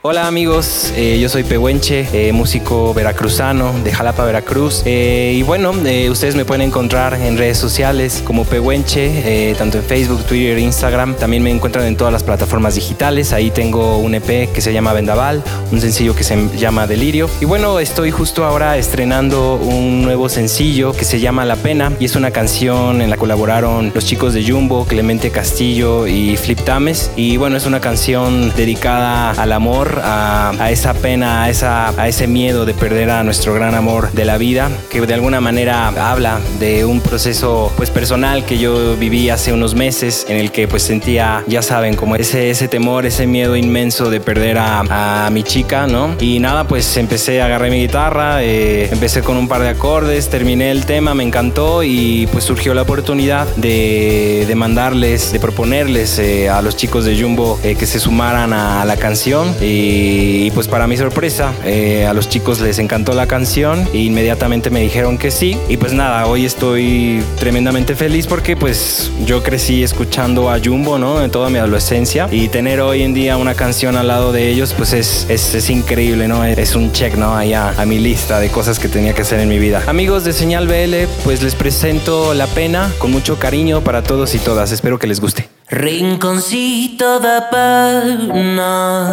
Hola 0.00 0.28
amigos, 0.28 0.92
eh, 0.96 1.18
yo 1.20 1.28
soy 1.28 1.42
Pehuenche, 1.42 2.06
eh, 2.12 2.32
músico 2.32 2.94
veracruzano 2.94 3.72
de 3.82 3.92
Jalapa, 3.92 4.24
Veracruz. 4.24 4.82
Eh, 4.86 5.34
y 5.36 5.42
bueno, 5.42 5.74
eh, 5.84 6.08
ustedes 6.08 6.36
me 6.36 6.44
pueden 6.44 6.62
encontrar 6.62 7.14
en 7.14 7.36
redes 7.36 7.58
sociales 7.58 8.22
como 8.24 8.44
Pehuenche, 8.44 8.77
eh, 8.86 9.54
tanto 9.58 9.78
en 9.78 9.84
Facebook, 9.84 10.24
Twitter, 10.24 10.58
Instagram. 10.58 11.14
También 11.16 11.42
me 11.42 11.50
encuentran 11.50 11.84
en 11.84 11.96
todas 11.96 12.12
las 12.12 12.22
plataformas 12.22 12.76
digitales. 12.76 13.32
Ahí 13.32 13.50
tengo 13.50 13.98
un 13.98 14.14
EP 14.14 14.52
que 14.52 14.60
se 14.60 14.72
llama 14.72 14.92
Vendaval, 14.92 15.42
un 15.72 15.80
sencillo 15.80 16.14
que 16.14 16.22
se 16.22 16.48
llama 16.56 16.86
Delirio. 16.86 17.28
Y 17.40 17.44
bueno, 17.44 17.80
estoy 17.80 18.10
justo 18.10 18.44
ahora 18.44 18.76
estrenando 18.76 19.56
un 19.56 20.02
nuevo 20.02 20.28
sencillo 20.28 20.92
que 20.92 21.04
se 21.04 21.18
llama 21.18 21.44
La 21.44 21.56
Pena 21.56 21.92
y 21.98 22.04
es 22.04 22.14
una 22.14 22.30
canción 22.30 23.02
en 23.02 23.10
la 23.10 23.16
colaboraron 23.16 23.90
los 23.94 24.04
chicos 24.04 24.32
de 24.32 24.48
Jumbo, 24.48 24.84
Clemente 24.86 25.30
Castillo 25.30 26.06
y 26.06 26.36
Flip 26.36 26.60
Tames. 26.60 27.10
Y 27.16 27.36
bueno, 27.36 27.56
es 27.56 27.66
una 27.66 27.80
canción 27.80 28.52
dedicada 28.54 29.32
al 29.32 29.52
amor, 29.52 30.00
a, 30.04 30.52
a 30.58 30.70
esa 30.70 30.94
pena, 30.94 31.42
a, 31.42 31.50
esa, 31.50 32.00
a 32.00 32.08
ese 32.08 32.26
miedo 32.28 32.64
de 32.64 32.74
perder 32.74 33.10
a 33.10 33.24
nuestro 33.24 33.54
gran 33.54 33.74
amor 33.74 34.12
de 34.12 34.24
la 34.24 34.38
vida, 34.38 34.70
que 34.90 35.00
de 35.00 35.14
alguna 35.14 35.40
manera 35.40 35.88
habla 35.88 36.40
de 36.60 36.84
un 36.84 37.00
proceso 37.00 37.72
pues 37.76 37.90
personal 37.90 38.44
que 38.44 38.58
yo 38.58 38.67
viví 38.96 39.30
hace 39.30 39.52
unos 39.52 39.74
meses 39.74 40.26
en 40.28 40.38
el 40.38 40.52
que 40.52 40.68
pues 40.68 40.82
sentía, 40.82 41.44
ya 41.46 41.62
saben, 41.62 41.96
como 41.96 42.16
ese, 42.16 42.50
ese 42.50 42.68
temor, 42.68 43.06
ese 43.06 43.26
miedo 43.26 43.56
inmenso 43.56 44.10
de 44.10 44.20
perder 44.20 44.58
a, 44.58 45.26
a 45.26 45.30
mi 45.30 45.42
chica, 45.42 45.86
¿no? 45.86 46.16
Y 46.20 46.40
nada, 46.40 46.66
pues 46.66 46.96
empecé, 46.96 47.40
agarré 47.42 47.70
mi 47.70 47.80
guitarra, 47.80 48.42
eh, 48.42 48.88
empecé 48.90 49.22
con 49.22 49.36
un 49.36 49.48
par 49.48 49.62
de 49.62 49.68
acordes, 49.68 50.28
terminé 50.28 50.70
el 50.70 50.86
tema, 50.86 51.14
me 51.14 51.24
encantó 51.24 51.82
y 51.82 52.28
pues 52.32 52.44
surgió 52.44 52.74
la 52.74 52.82
oportunidad 52.82 53.46
de, 53.56 54.44
de 54.46 54.54
mandarles, 54.54 55.32
de 55.32 55.40
proponerles 55.40 56.18
eh, 56.18 56.48
a 56.48 56.62
los 56.62 56.76
chicos 56.76 57.04
de 57.04 57.20
Jumbo 57.20 57.58
eh, 57.62 57.74
que 57.74 57.86
se 57.86 57.98
sumaran 57.98 58.52
a 58.52 58.84
la 58.84 58.96
canción. 58.96 59.54
Y, 59.60 60.46
y, 60.46 60.50
pues 60.52 60.68
para 60.68 60.86
mi 60.86 60.96
sorpresa 60.96 61.52
eh, 61.64 62.06
a 62.06 62.12
los 62.12 62.28
chicos 62.28 62.60
les 62.60 62.78
encantó 62.78 63.12
la 63.14 63.26
canción. 63.26 63.88
E 63.92 63.98
inmediatamente 63.98 64.70
me 64.70 64.80
dijeron 64.80 65.18
que 65.18 65.30
sí. 65.30 65.56
Y 65.68 65.76
pues 65.76 65.92
nada, 65.92 66.26
hoy 66.26 66.44
estoy 66.44 67.22
tremendamente 67.38 67.94
feliz 67.94 68.26
porque 68.26 68.56
pues 68.58 69.10
yo 69.24 69.42
crecí 69.42 69.82
escuchando 69.82 70.50
a 70.50 70.58
Jumbo, 70.58 70.98
¿no? 70.98 71.22
En 71.22 71.30
toda 71.30 71.50
mi 71.50 71.58
adolescencia 71.58 72.28
y 72.30 72.48
tener 72.48 72.80
hoy 72.80 73.02
en 73.02 73.14
día 73.14 73.36
una 73.36 73.54
canción 73.54 73.96
al 73.96 74.08
lado 74.08 74.32
de 74.32 74.48
ellos 74.48 74.74
pues 74.76 74.92
es, 74.92 75.26
es, 75.28 75.54
es 75.54 75.70
increíble, 75.70 76.28
¿no? 76.28 76.44
Es 76.44 76.74
un 76.74 76.92
check, 76.92 77.14
¿no? 77.14 77.34
Allá 77.36 77.74
a 77.76 77.84
mi 77.86 77.98
lista 77.98 78.40
de 78.40 78.48
cosas 78.50 78.78
que 78.78 78.88
tenía 78.88 79.14
que 79.14 79.22
hacer 79.22 79.40
en 79.40 79.48
mi 79.48 79.58
vida. 79.58 79.82
Amigos 79.86 80.24
de 80.24 80.32
Señal 80.32 80.66
BL, 80.66 81.08
pues 81.24 81.42
les 81.42 81.54
presento 81.54 82.34
La 82.34 82.46
Pena 82.46 82.92
con 82.98 83.10
mucho 83.10 83.38
cariño 83.38 83.82
para 83.82 84.02
todos 84.02 84.34
y 84.34 84.38
todas. 84.38 84.72
Espero 84.72 84.98
que 84.98 85.06
les 85.06 85.20
guste. 85.20 85.57
Rinconcito 85.70 87.20
de 87.20 87.42
pena, 87.50 89.12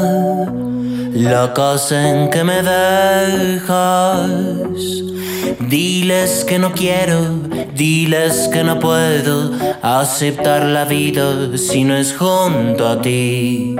la 1.14 1.54
casa 1.54 2.10
en 2.10 2.30
que 2.30 2.46
me 2.46 2.62
dejas. 2.64 4.30
Diles 5.60 6.46
que 6.46 6.58
no 6.58 6.72
quiero, 6.72 7.20
diles 7.74 8.50
que 8.54 8.64
no 8.64 8.80
puedo 8.80 9.52
aceptar 9.82 10.64
la 10.64 10.86
vida 10.86 11.58
si 11.58 11.84
no 11.84 11.98
es 11.98 12.16
junto 12.16 12.88
a 12.88 13.02
ti. 13.02 13.76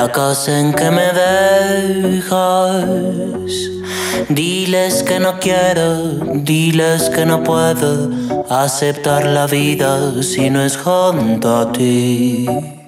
La 0.00 0.10
casa 0.10 0.58
en 0.58 0.72
que 0.72 0.90
me 0.90 1.08
dejas. 1.12 2.84
Diles 4.30 5.02
que 5.02 5.20
no 5.20 5.38
quiero, 5.38 5.88
diles 6.52 7.10
que 7.10 7.26
no 7.26 7.42
puedo 7.42 8.08
aceptar 8.48 9.26
la 9.26 9.46
vida 9.46 10.22
si 10.22 10.48
no 10.48 10.62
es 10.62 10.78
junto 10.78 11.54
a 11.54 11.70
ti. 11.72 12.79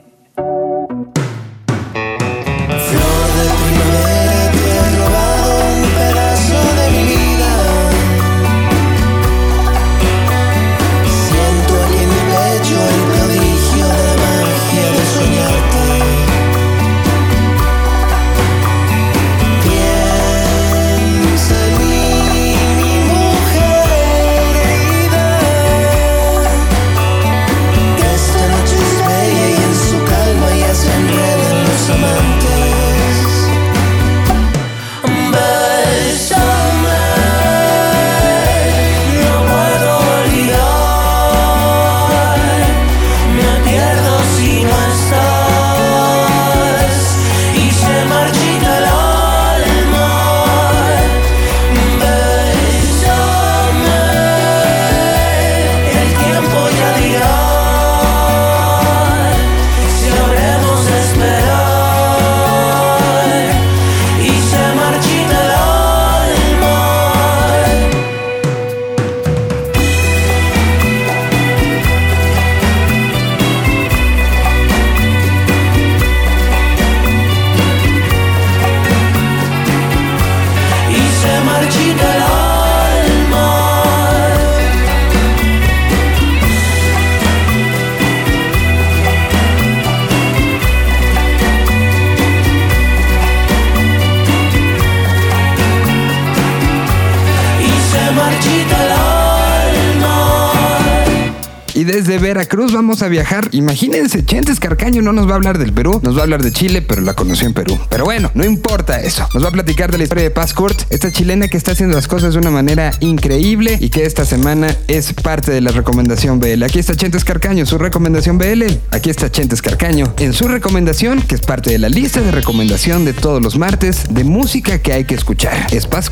Veracruz 102.32 102.72
vamos 102.72 103.02
a 103.02 103.08
viajar. 103.08 103.50
Imagínense, 103.52 104.24
Chentes 104.24 104.58
Carcaño 104.58 105.02
no 105.02 105.12
nos 105.12 105.28
va 105.28 105.32
a 105.32 105.34
hablar 105.34 105.58
del 105.58 105.74
Perú, 105.74 106.00
nos 106.02 106.16
va 106.16 106.20
a 106.20 106.22
hablar 106.22 106.42
de 106.42 106.50
Chile, 106.50 106.80
pero 106.80 107.02
la 107.02 107.12
conoció 107.12 107.46
en 107.46 107.52
Perú. 107.52 107.78
Pero 107.90 108.04
bueno, 108.04 108.30
no 108.32 108.42
importa 108.42 109.00
eso. 109.00 109.28
Nos 109.34 109.44
va 109.44 109.48
a 109.48 109.52
platicar 109.52 109.92
de 109.92 109.98
la 109.98 110.04
historia 110.04 110.24
de 110.24 110.30
Paz 110.30 110.54
Kurt, 110.54 110.84
esta 110.88 111.12
chilena 111.12 111.48
que 111.48 111.58
está 111.58 111.72
haciendo 111.72 111.94
las 111.94 112.08
cosas 112.08 112.32
de 112.32 112.38
una 112.38 112.50
manera 112.50 112.92
increíble 113.00 113.76
y 113.78 113.90
que 113.90 114.06
esta 114.06 114.24
semana 114.24 114.74
es 114.88 115.12
parte 115.12 115.52
de 115.52 115.60
la 115.60 115.72
recomendación 115.72 116.40
BL. 116.40 116.62
Aquí 116.62 116.78
está 116.78 116.96
Chentes 116.96 117.22
Carcaño, 117.22 117.66
su 117.66 117.76
recomendación 117.76 118.38
BL. 118.38 118.62
Aquí 118.92 119.10
está 119.10 119.30
Chentes 119.30 119.60
Carcaño 119.60 120.14
en 120.16 120.32
su 120.32 120.48
recomendación, 120.48 121.20
que 121.20 121.34
es 121.34 121.42
parte 121.42 121.68
de 121.68 121.78
la 121.78 121.90
lista 121.90 122.22
de 122.22 122.30
recomendación 122.30 123.04
de 123.04 123.12
todos 123.12 123.42
los 123.42 123.58
martes 123.58 124.04
de 124.08 124.24
música 124.24 124.78
que 124.78 124.94
hay 124.94 125.04
que 125.04 125.14
escuchar. 125.14 125.66
Es 125.70 125.86
Paz 125.86 126.10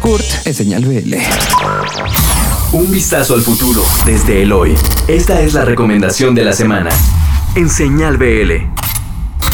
señal 0.52 0.84
BL. 0.84 1.14
Un 2.72 2.90
vistazo 2.90 3.34
al 3.34 3.40
futuro 3.40 3.82
desde 4.04 4.42
el 4.42 4.52
hoy. 4.52 4.74
Esta 5.08 5.40
es 5.40 5.54
la 5.54 5.64
recomendación 5.64 6.09
de 6.10 6.44
la 6.44 6.52
semana. 6.52 6.90
En 7.54 7.70
Señal 7.70 8.16
BL. 8.16 8.66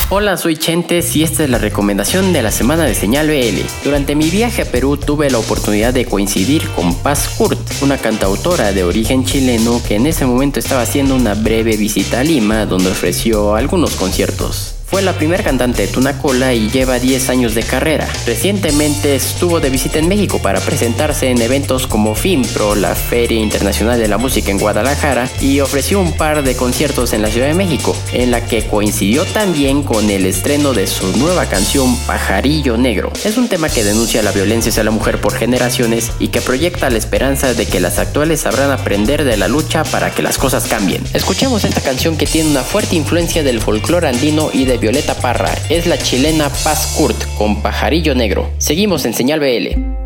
Hola, 0.09 0.39
soy 0.39 0.57
Chentes 0.57 1.15
y 1.15 1.23
esta 1.23 1.45
es 1.45 1.51
la 1.51 1.59
recomendación 1.59 2.33
de 2.33 2.43
la 2.43 2.51
semana 2.51 2.85
de 2.85 2.95
Señal 2.95 3.27
BL. 3.29 3.61
Durante 3.85 4.15
mi 4.15 4.31
viaje 4.31 4.63
a 4.63 4.65
Perú 4.65 4.97
tuve 4.97 5.29
la 5.29 5.37
oportunidad 5.37 5.93
de 5.93 6.07
coincidir 6.07 6.67
con 6.71 6.95
Paz 6.95 7.29
Kurt, 7.37 7.61
una 7.83 7.99
cantautora 7.99 8.73
de 8.73 8.85
origen 8.85 9.27
chileno 9.27 9.83
que 9.87 9.97
en 9.97 10.07
ese 10.07 10.25
momento 10.25 10.59
estaba 10.59 10.81
haciendo 10.81 11.15
una 11.15 11.35
breve 11.35 11.77
visita 11.77 12.21
a 12.21 12.25
Lima 12.25 12.65
donde 12.65 12.91
ofreció 12.91 13.55
algunos 13.55 13.95
conciertos. 13.97 14.76
Fue 14.89 15.03
la 15.03 15.15
primera 15.15 15.43
cantante 15.43 15.83
de 15.83 15.89
Tunacola 15.89 16.55
y 16.55 16.71
lleva 16.71 17.01
10 17.01 17.29
años 17.29 17.57
de 17.57 17.65
carrera. 17.65 18.09
Recientemente 18.25 19.17
estuvo 19.17 19.59
de 19.59 19.69
visita 19.69 19.99
en 19.99 20.07
México 20.07 20.39
para 20.41 20.61
presentarse 20.61 21.29
en 21.29 21.43
eventos 21.43 21.89
como 21.89 22.15
FIMPRO, 22.15 22.77
la 22.77 22.95
Feria 22.95 23.41
Internacional 23.41 23.99
de 23.99 24.07
la 24.07 24.17
Música 24.17 24.53
en 24.53 24.59
Guadalajara, 24.59 25.29
y 25.41 25.59
ofreció 25.59 26.01
un 26.01 26.13
par 26.13 26.45
de 26.45 26.55
conciertos 26.55 27.13
en 27.13 27.23
la 27.23 27.29
Ciudad 27.29 27.49
de 27.49 27.55
México, 27.55 27.97
en 28.13 28.31
la 28.31 28.47
que 28.47 28.65
coincidió 28.69 29.25
también 29.25 29.83
con 29.83 30.09
el 30.09 30.25
estreno 30.25 30.73
de 30.73 30.87
su 30.87 31.17
nueva 31.17 31.47
canción 31.47 31.97
Pajarillo 32.07 32.77
Negro. 32.77 33.13
Es 33.25 33.37
un 33.37 33.49
tema 33.49 33.69
que 33.69 33.83
denuncia 33.83 34.23
la 34.23 34.31
violencia 34.31 34.71
hacia 34.71 34.85
la 34.85 34.93
mujer 34.93 35.21
por 35.21 35.35
generaciones 35.35 36.13
y 36.21 36.29
que 36.29 36.41
proyecta 36.41 36.91
la 36.91 36.99
esperanza 36.99 37.55
de 37.55 37.67
que 37.67 37.81
las 37.81 37.99
actuales 37.99 38.43
sabrán 38.43 38.71
aprender 38.71 39.25
de 39.25 39.37
la 39.37 39.49
lucha 39.49 39.83
para 39.83 40.13
que 40.13 40.23
las 40.23 40.39
cosas 40.39 40.67
cambien. 40.67 41.03
Escuchemos 41.13 41.65
esta 41.65 41.81
canción 41.81 42.17
que 42.17 42.27
tiene 42.27 42.51
una 42.51 42.63
fuerte 42.63 42.95
influencia 42.95 43.43
del 43.43 43.61
folclore 43.61 44.09
andino 44.09 44.51
y 44.53 44.65
de 44.65 44.76
Violeta 44.79 45.15
Parra. 45.15 45.53
Es 45.69 45.87
la 45.87 45.99
chilena 45.99 46.49
Paz 46.49 46.95
Kurt 46.97 47.17
con 47.37 47.63
Pajarillo 47.63 48.15
Negro. 48.15 48.51
Seguimos 48.59 49.05
en 49.05 49.15
Señal 49.15 49.41
BL. 49.41 50.06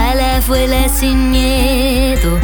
Vuela, 0.00 0.40
vuela 0.48 0.88
sin 0.88 1.30
miedo, 1.30 2.38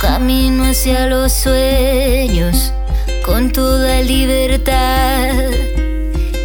camino 0.00 0.64
hacia 0.64 1.06
los 1.06 1.32
sueños 1.32 2.72
con 3.24 3.50
toda 3.50 4.00
libertad 4.02 5.50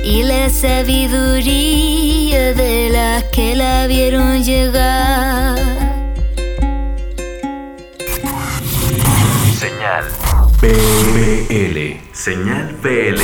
y 0.03 0.23
la 0.23 0.49
sabiduría 0.49 1.75
de 2.53 2.89
las 2.89 3.25
que 3.25 3.55
la 3.55 3.85
vieron 3.85 4.43
llegar. 4.43 5.59
Señal 9.59 10.05
BL, 10.59 11.99
señal 12.13 12.75
BL. 12.81 13.21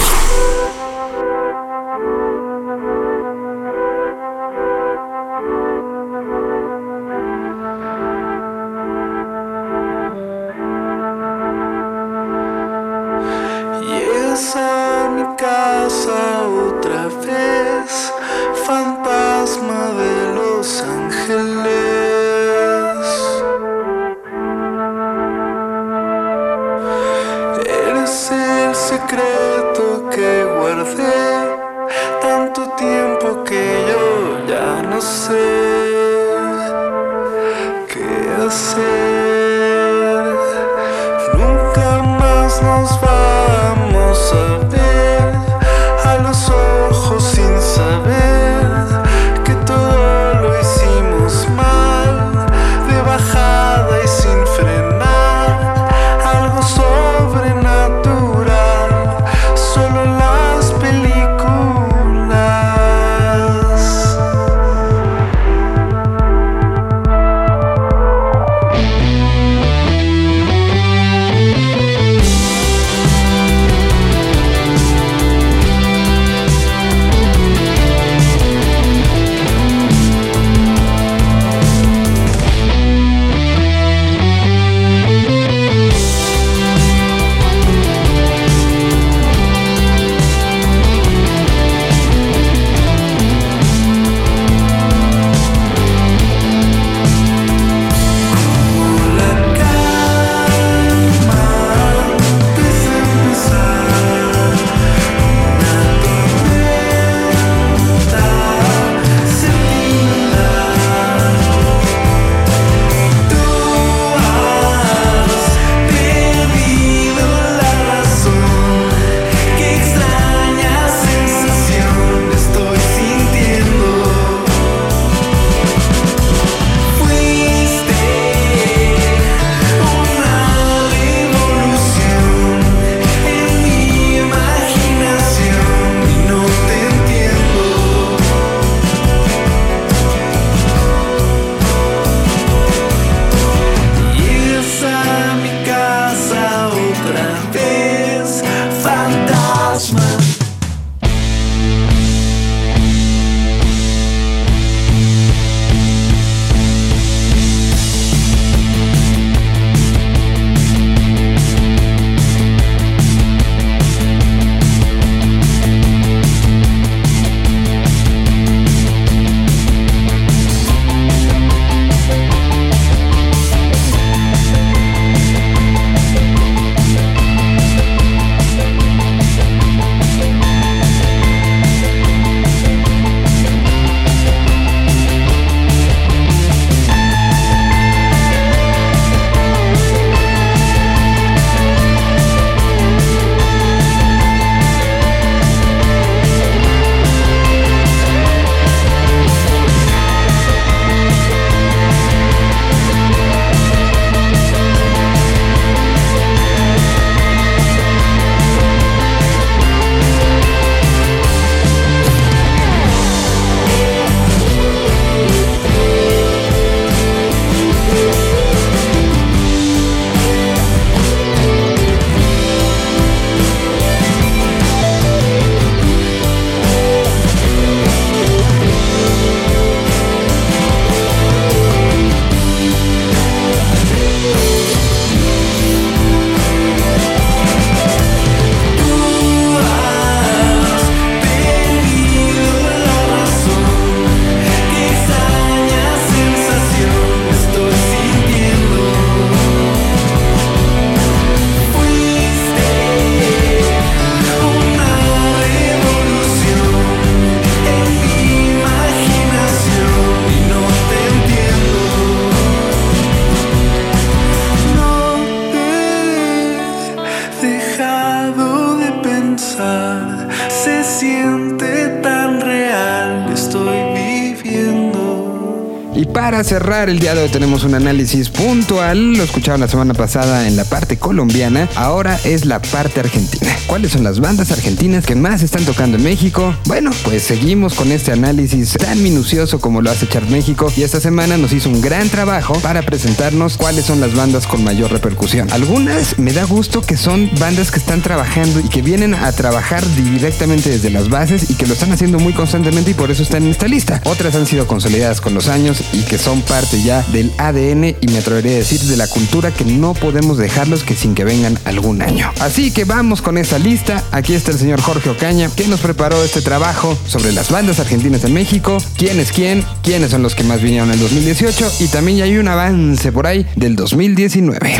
El 276.67 276.99
día 276.99 277.15
de 277.15 277.23
hoy 277.23 277.29
tenemos 277.29 277.63
un 277.63 277.75
análisis 277.75 278.29
puntual, 278.29 279.13
lo 279.13 279.23
escucharon 279.23 279.61
la 279.61 279.69
semana 279.69 279.93
pasada 279.93 280.49
en 280.49 280.57
la 280.57 280.65
parte 280.65 280.97
colombiana, 280.97 281.69
ahora 281.75 282.19
es 282.25 282.45
la 282.45 282.61
parte 282.61 282.99
argentina. 282.99 283.55
¿Cuáles 283.67 283.93
son 283.93 284.03
las 284.03 284.19
bandas 284.19 284.51
argentinas 284.51 285.05
que 285.05 285.15
más 285.15 285.43
están 285.43 285.63
tocando 285.63 285.95
en 285.95 286.03
México? 286.03 286.53
Bueno, 286.65 286.91
pues 287.05 287.23
seguimos 287.23 287.73
con 287.73 287.91
este 287.93 288.11
análisis 288.11 288.73
tan 288.73 289.01
minucioso 289.01 289.59
como 289.59 289.81
lo 289.81 289.89
hace 289.89 290.07
Chart 290.09 290.27
México 290.29 290.71
y 290.75 290.83
esta 290.83 290.99
semana 290.99 291.37
nos 291.37 291.53
hizo 291.53 291.69
un 291.69 291.79
gran 291.81 292.09
trabajo 292.09 292.59
para 292.59 292.81
presentarnos 292.81 293.55
cuáles 293.55 293.85
son 293.85 294.01
las 294.01 294.13
bandas 294.13 294.45
con 294.45 294.63
mayor 294.63 294.91
repercusión. 294.91 295.49
Algunas 295.51 296.19
me 296.19 296.33
da 296.33 296.43
gusto 296.43 296.81
que 296.81 296.97
son 296.97 297.31
bandas 297.39 297.71
que 297.71 297.79
están 297.79 298.01
trabajando 298.01 298.59
y 298.59 298.67
que 298.67 298.81
vienen 298.81 299.13
a 299.13 299.31
trabajar 299.31 299.83
directamente 299.95 300.69
desde 300.69 300.89
las 300.89 301.07
bases 301.07 301.49
que 301.57 301.65
lo 301.65 301.73
están 301.73 301.91
haciendo 301.91 302.19
muy 302.19 302.33
constantemente 302.33 302.91
y 302.91 302.93
por 302.93 303.11
eso 303.11 303.23
están 303.23 303.43
en 303.43 303.49
esta 303.49 303.67
lista. 303.67 304.01
Otras 304.05 304.35
han 304.35 304.45
sido 304.45 304.67
consolidadas 304.67 305.21
con 305.21 305.33
los 305.33 305.47
años 305.47 305.83
y 305.93 306.03
que 306.03 306.17
son 306.17 306.41
parte 306.41 306.81
ya 306.81 307.03
del 307.11 307.31
ADN 307.37 307.95
y 307.99 308.07
me 308.11 308.19
atrevería 308.19 308.53
a 308.53 308.55
decir 308.55 308.79
de 308.81 308.97
la 308.97 309.07
cultura 309.07 309.51
que 309.51 309.65
no 309.65 309.93
podemos 309.93 310.37
dejarlos 310.37 310.83
que 310.83 310.95
sin 310.95 311.15
que 311.15 311.23
vengan 311.23 311.57
algún 311.65 312.01
año. 312.01 312.31
Así 312.39 312.71
que 312.71 312.85
vamos 312.85 313.21
con 313.21 313.37
esta 313.37 313.59
lista. 313.59 314.03
Aquí 314.11 314.33
está 314.33 314.51
el 314.51 314.59
señor 314.59 314.81
Jorge 314.81 315.09
Ocaña 315.09 315.49
que 315.55 315.67
nos 315.67 315.79
preparó 315.79 316.23
este 316.23 316.41
trabajo 316.41 316.97
sobre 317.07 317.31
las 317.31 317.49
bandas 317.49 317.79
argentinas 317.79 318.23
en 318.23 318.33
México, 318.33 318.77
quién 318.97 319.19
es 319.19 319.31
quién, 319.31 319.63
quiénes 319.83 320.11
son 320.11 320.23
los 320.23 320.35
que 320.35 320.43
más 320.43 320.61
vinieron 320.61 320.89
en 320.89 320.95
el 320.95 320.99
2018 320.99 321.73
y 321.79 321.87
también 321.87 322.19
ya 322.19 322.23
hay 322.25 322.37
un 322.37 322.47
avance 322.47 323.11
por 323.11 323.27
ahí 323.27 323.45
del 323.55 323.75
2019. 323.75 324.79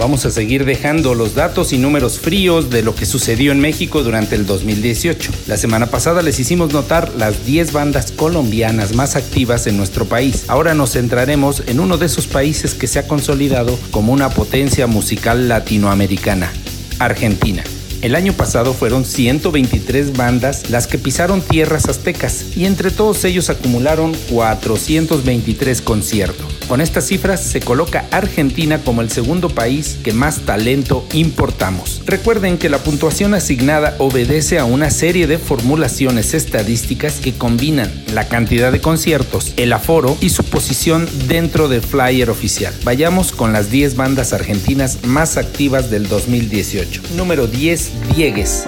Vamos 0.00 0.24
a 0.24 0.30
seguir 0.30 0.64
dejando 0.64 1.12
los 1.14 1.34
datos 1.34 1.74
y 1.74 1.78
números 1.78 2.18
fríos 2.20 2.70
de 2.70 2.80
lo 2.80 2.94
que 2.94 3.04
sucedió 3.04 3.52
en 3.52 3.60
México 3.60 4.02
durante 4.02 4.34
el 4.34 4.46
2018. 4.46 5.30
La 5.46 5.58
semana 5.58 5.88
pasada 5.88 6.22
les 6.22 6.40
hicimos 6.40 6.72
notar 6.72 7.12
las 7.18 7.44
10 7.44 7.72
bandas 7.72 8.10
colombianas 8.10 8.94
más 8.94 9.14
activas 9.14 9.66
en 9.66 9.76
nuestro 9.76 10.06
país. 10.06 10.46
Ahora 10.48 10.72
nos 10.72 10.92
centraremos 10.92 11.64
en 11.66 11.80
uno 11.80 11.98
de 11.98 12.06
esos 12.06 12.26
países 12.26 12.72
que 12.72 12.86
se 12.86 12.98
ha 12.98 13.06
consolidado 13.06 13.78
como 13.90 14.14
una 14.14 14.30
potencia 14.30 14.86
musical 14.86 15.48
latinoamericana, 15.48 16.50
Argentina. 16.98 17.62
El 18.02 18.14
año 18.14 18.32
pasado 18.32 18.72
fueron 18.72 19.04
123 19.04 20.16
bandas 20.16 20.70
las 20.70 20.86
que 20.86 20.96
pisaron 20.96 21.42
tierras 21.42 21.86
aztecas 21.86 22.56
y 22.56 22.64
entre 22.64 22.90
todos 22.90 23.24
ellos 23.26 23.50
acumularon 23.50 24.14
423 24.30 25.82
conciertos. 25.82 26.60
Con 26.66 26.80
estas 26.80 27.08
cifras 27.08 27.42
se 27.42 27.60
coloca 27.60 28.06
Argentina 28.10 28.78
como 28.78 29.02
el 29.02 29.10
segundo 29.10 29.50
país 29.50 29.98
que 30.02 30.12
más 30.12 30.40
talento 30.46 31.04
importamos. 31.12 32.00
Recuerden 32.06 32.58
que 32.58 32.70
la 32.70 32.78
puntuación 32.78 33.34
asignada 33.34 33.96
obedece 33.98 34.58
a 34.58 34.64
una 34.64 34.90
serie 34.90 35.26
de 35.26 35.36
formulaciones 35.36 36.32
estadísticas 36.32 37.14
que 37.14 37.34
combinan 37.34 37.92
la 38.14 38.28
cantidad 38.28 38.72
de 38.72 38.80
conciertos, 38.80 39.52
el 39.56 39.72
aforo 39.72 40.16
y 40.20 40.30
su 40.30 40.44
posición 40.44 41.08
dentro 41.28 41.68
del 41.68 41.82
flyer 41.82 42.30
oficial. 42.30 42.72
Vayamos 42.84 43.32
con 43.32 43.52
las 43.52 43.70
10 43.70 43.96
bandas 43.96 44.32
argentinas 44.32 45.04
más 45.04 45.36
activas 45.36 45.90
del 45.90 46.08
2018. 46.08 47.02
Número 47.16 47.46
10, 47.46 47.89
Diegues. 48.14 48.64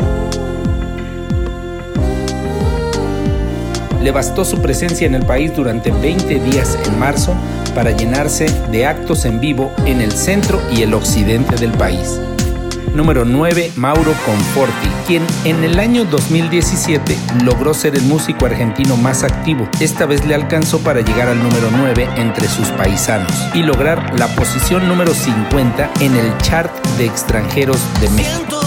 Le 4.03 4.11
bastó 4.11 4.45
su 4.45 4.61
presencia 4.61 5.07
en 5.07 5.15
el 5.15 5.25
país 5.25 5.55
durante 5.55 5.91
20 5.91 6.41
días 6.41 6.77
en 6.87 6.99
marzo 6.99 7.35
para 7.75 7.93
llenarse 7.93 8.47
de 8.71 8.87
actos 8.87 9.25
en 9.25 9.41
vivo 9.41 9.73
en 9.87 10.01
el 10.01 10.13
centro 10.13 10.61
y 10.73 10.83
el 10.83 10.93
occidente 10.95 11.57
del 11.57 11.73
país. 11.73 12.21
Número 12.95 13.25
9, 13.25 13.73
Mauro 13.77 14.13
Conforti, 14.27 14.89
quien 15.07 15.23
en 15.45 15.65
el 15.65 15.79
año 15.79 16.05
2017 16.05 17.17
logró 17.43 17.73
ser 17.73 17.95
el 17.95 18.03
músico 18.03 18.45
argentino 18.45 18.97
más 18.97 19.23
activo. 19.23 19.67
Esta 19.81 20.05
vez 20.05 20.27
le 20.27 20.35
alcanzó 20.35 20.79
para 20.81 21.01
llegar 21.01 21.29
al 21.29 21.43
número 21.43 21.71
9 21.71 22.07
entre 22.17 22.49
sus 22.49 22.69
paisanos 22.69 23.33
y 23.55 23.63
lograr 23.63 24.19
la 24.19 24.27
posición 24.37 24.89
número 24.89 25.15
50 25.15 25.91
en 26.01 26.17
el 26.17 26.37
chart 26.39 26.71
de 26.99 27.07
extranjeros 27.07 27.81
de 28.01 28.11
México. 28.11 28.62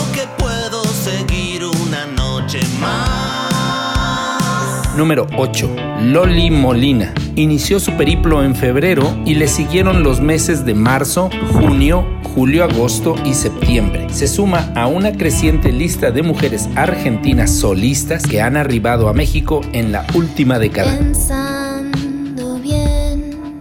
Número 4.98 5.28
8. 5.38 5.76
Loli 6.04 6.50
Molina. 6.50 7.14
Inició 7.36 7.82
su 7.82 7.91
periplo 7.98 8.43
en 8.46 8.56
febrero 8.56 9.04
y 9.26 9.36
le 9.36 9.50
siguieron 9.50 10.04
los 10.04 10.22
meses 10.22 10.66
de 10.66 10.74
marzo, 10.74 11.30
junio, 11.52 12.08
julio, 12.34 12.64
agosto 12.64 13.16
y 13.26 13.34
septiembre. 13.34 14.08
Se 14.10 14.26
suma 14.26 14.72
a 14.74 14.88
una 14.88 15.12
creciente 15.12 15.74
lista 15.74 16.12
de 16.12 16.24
mujeres 16.24 16.70
argentinas 16.76 17.52
solistas 17.52 18.24
que 18.24 18.41
han 18.41 18.56
arribado 18.56 19.10
a 19.10 19.14
México 19.14 19.60
en 19.74 19.91
la 19.91 20.06
última 20.14 20.60
década. 20.60 20.98
Pensando 20.98 22.58
bien, 22.60 23.60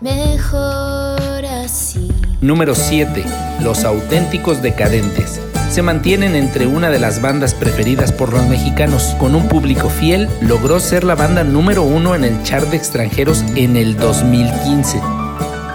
mejor 0.00 1.44
así. 1.44 2.10
Número 2.40 2.74
7. 2.74 3.22
Los 3.62 3.84
auténticos 3.84 4.62
decadentes. 4.62 5.40
Se 5.70 5.82
mantienen 5.82 6.34
entre 6.34 6.66
una 6.66 6.90
de 6.90 6.98
las 6.98 7.22
bandas 7.22 7.54
preferidas 7.54 8.10
por 8.10 8.32
los 8.32 8.44
mexicanos. 8.48 9.14
Con 9.20 9.36
un 9.36 9.46
público 9.46 9.88
fiel, 9.88 10.28
logró 10.40 10.80
ser 10.80 11.04
la 11.04 11.14
banda 11.14 11.44
número 11.44 11.84
uno 11.84 12.16
en 12.16 12.24
el 12.24 12.42
chart 12.42 12.68
de 12.70 12.76
extranjeros 12.76 13.44
en 13.54 13.76
el 13.76 13.96
2015. 13.96 15.00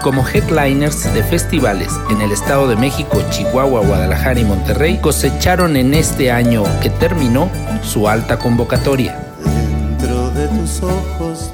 Como 0.02 0.22
headliners 0.28 1.14
de 1.14 1.22
festivales 1.22 1.88
en 2.10 2.20
el 2.20 2.30
Estado 2.30 2.68
de 2.68 2.76
México, 2.76 3.22
Chihuahua, 3.30 3.80
Guadalajara 3.86 4.38
y 4.38 4.44
Monterrey, 4.44 4.98
cosecharon 4.98 5.78
en 5.78 5.94
este 5.94 6.30
año 6.30 6.64
que 6.82 6.90
terminó 6.90 7.50
su 7.82 8.06
alta 8.06 8.38
convocatoria. 8.38 9.18
Dentro 9.42 10.30
de 10.32 10.46
tus 10.48 10.82
ojos 10.82 11.52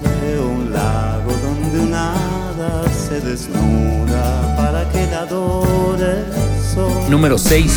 Número 7.12 7.36
6. 7.36 7.76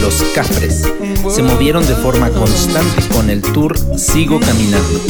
Los 0.00 0.22
Cafres. 0.32 0.84
Se 1.28 1.42
movieron 1.42 1.84
de 1.84 1.96
forma 1.96 2.30
constante 2.30 3.02
con 3.12 3.30
el 3.30 3.42
tour 3.42 3.76
Sigo 3.98 4.38
Caminando. 4.38 5.00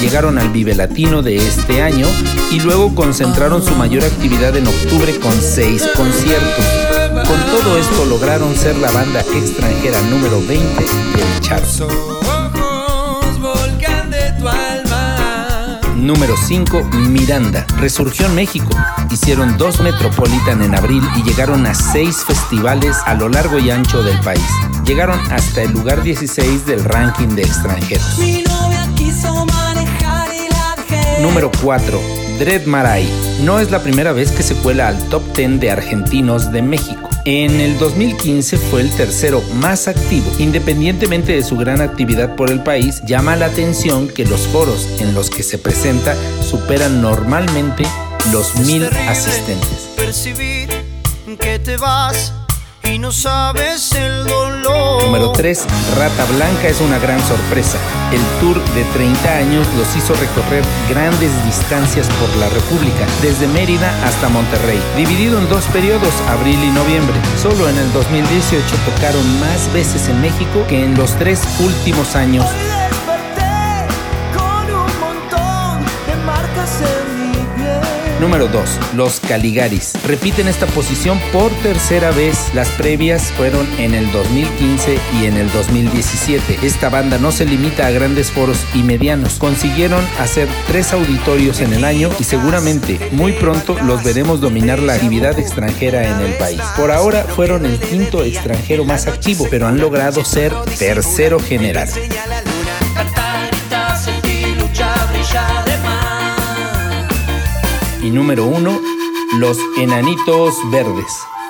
Llegaron 0.00 0.38
al 0.38 0.50
Vive 0.50 0.74
Latino 0.74 1.22
de 1.22 1.36
este 1.36 1.82
año 1.82 2.04
y 2.50 2.58
luego 2.58 2.92
concentraron 2.96 3.64
su 3.64 3.76
mayor 3.76 4.04
actividad 4.04 4.56
en 4.56 4.66
octubre 4.66 5.16
con 5.20 5.40
seis 5.40 5.88
conciertos. 5.96 6.64
Con 7.12 7.40
todo 7.46 7.78
esto 7.78 8.06
lograron 8.06 8.56
ser 8.56 8.76
la 8.78 8.90
banda 8.90 9.20
extranjera 9.20 10.00
número 10.10 10.44
20 10.44 10.82
del 10.82 11.40
chart. 11.42 11.64
Número 16.02 16.34
5, 16.36 16.82
Miranda. 17.10 17.64
Resurgió 17.78 18.26
en 18.26 18.34
México. 18.34 18.70
Hicieron 19.08 19.56
dos 19.56 19.80
Metropolitan 19.80 20.60
en 20.60 20.74
abril 20.74 21.00
y 21.16 21.22
llegaron 21.22 21.64
a 21.64 21.76
seis 21.76 22.24
festivales 22.26 22.96
a 23.06 23.14
lo 23.14 23.28
largo 23.28 23.60
y 23.60 23.70
ancho 23.70 24.02
del 24.02 24.18
país. 24.18 24.42
Llegaron 24.84 25.20
hasta 25.30 25.62
el 25.62 25.70
lugar 25.70 26.02
16 26.02 26.66
del 26.66 26.82
ranking 26.82 27.28
de 27.36 27.42
extranjeros. 27.42 28.18
Mi 28.18 28.42
novia 28.42 28.84
quiso 28.96 29.46
manejar 29.46 30.28
y. 30.34 31.22
Número 31.22 31.52
4. 31.62 32.00
Dread 32.40 32.66
Marai. 32.66 33.08
No 33.44 33.60
es 33.60 33.70
la 33.70 33.80
primera 33.80 34.10
vez 34.10 34.32
que 34.32 34.42
se 34.42 34.56
cuela 34.56 34.88
al 34.88 34.98
top 35.08 35.22
10 35.36 35.60
de 35.60 35.70
argentinos 35.70 36.50
de 36.50 36.62
México. 36.62 37.11
En 37.24 37.60
el 37.60 37.78
2015 37.78 38.56
fue 38.58 38.80
el 38.80 38.90
tercero 38.90 39.42
más 39.54 39.86
activo. 39.86 40.26
Independientemente 40.40 41.32
de 41.32 41.44
su 41.44 41.56
gran 41.56 41.80
actividad 41.80 42.34
por 42.34 42.50
el 42.50 42.64
país, 42.64 43.00
llama 43.06 43.36
la 43.36 43.46
atención 43.46 44.08
que 44.08 44.24
los 44.24 44.40
foros 44.48 44.88
en 45.00 45.14
los 45.14 45.30
que 45.30 45.44
se 45.44 45.56
presenta 45.56 46.16
superan 46.42 47.00
normalmente 47.00 47.84
los 48.32 48.56
mil 48.66 48.84
asistentes. 49.08 49.88
Y 52.84 52.98
no 52.98 53.12
sabes 53.12 53.92
el 53.92 54.24
dolor. 54.24 55.04
Número 55.04 55.32
3. 55.32 55.66
Rata 55.96 56.24
Blanca 56.34 56.68
es 56.68 56.80
una 56.80 56.98
gran 56.98 57.20
sorpresa. 57.26 57.78
El 58.12 58.20
tour 58.40 58.62
de 58.74 58.84
30 58.92 59.36
años 59.36 59.66
los 59.76 59.96
hizo 59.96 60.14
recorrer 60.14 60.64
grandes 60.88 61.30
distancias 61.44 62.08
por 62.20 62.34
la 62.36 62.48
República, 62.48 63.06
desde 63.20 63.46
Mérida 63.48 63.92
hasta 64.04 64.28
Monterrey, 64.28 64.80
dividido 64.96 65.38
en 65.38 65.48
dos 65.48 65.64
periodos, 65.66 66.12
abril 66.28 66.58
y 66.62 66.70
noviembre. 66.70 67.14
Solo 67.40 67.68
en 67.68 67.78
el 67.78 67.92
2018 67.92 68.64
tocaron 68.94 69.40
más 69.40 69.72
veces 69.72 70.08
en 70.08 70.20
México 70.20 70.64
que 70.68 70.84
en 70.84 70.96
los 70.96 71.16
tres 71.18 71.42
últimos 71.60 72.16
años. 72.16 72.46
Número 78.22 78.46
2. 78.46 78.94
Los 78.94 79.18
Caligaris. 79.18 79.94
Repiten 80.06 80.46
esta 80.46 80.66
posición 80.66 81.18
por 81.32 81.50
tercera 81.54 82.12
vez. 82.12 82.54
Las 82.54 82.68
previas 82.68 83.32
fueron 83.32 83.66
en 83.80 83.94
el 83.94 84.12
2015 84.12 84.96
y 85.20 85.26
en 85.26 85.36
el 85.36 85.50
2017. 85.50 86.60
Esta 86.62 86.88
banda 86.88 87.18
no 87.18 87.32
se 87.32 87.44
limita 87.44 87.88
a 87.88 87.90
grandes 87.90 88.30
foros 88.30 88.64
y 88.76 88.84
medianos. 88.84 89.40
Consiguieron 89.40 90.04
hacer 90.20 90.46
tres 90.68 90.92
auditorios 90.92 91.60
en 91.60 91.72
el 91.72 91.84
año 91.84 92.10
y 92.20 92.22
seguramente 92.22 93.00
muy 93.10 93.32
pronto 93.32 93.76
los 93.82 94.04
veremos 94.04 94.40
dominar 94.40 94.78
la 94.78 94.94
actividad 94.94 95.36
extranjera 95.40 96.08
en 96.08 96.24
el 96.24 96.34
país. 96.34 96.62
Por 96.76 96.92
ahora 96.92 97.24
fueron 97.24 97.66
el 97.66 97.80
quinto 97.80 98.22
extranjero 98.22 98.84
más 98.84 99.08
activo, 99.08 99.48
pero 99.50 99.66
han 99.66 99.78
logrado 99.78 100.24
ser 100.24 100.54
tercero 100.78 101.40
general. 101.40 101.88
Y 108.02 108.10
número 108.10 108.46
uno, 108.46 108.78
los 109.38 109.56
enanitos 109.78 110.54
verdes. 110.72 111.06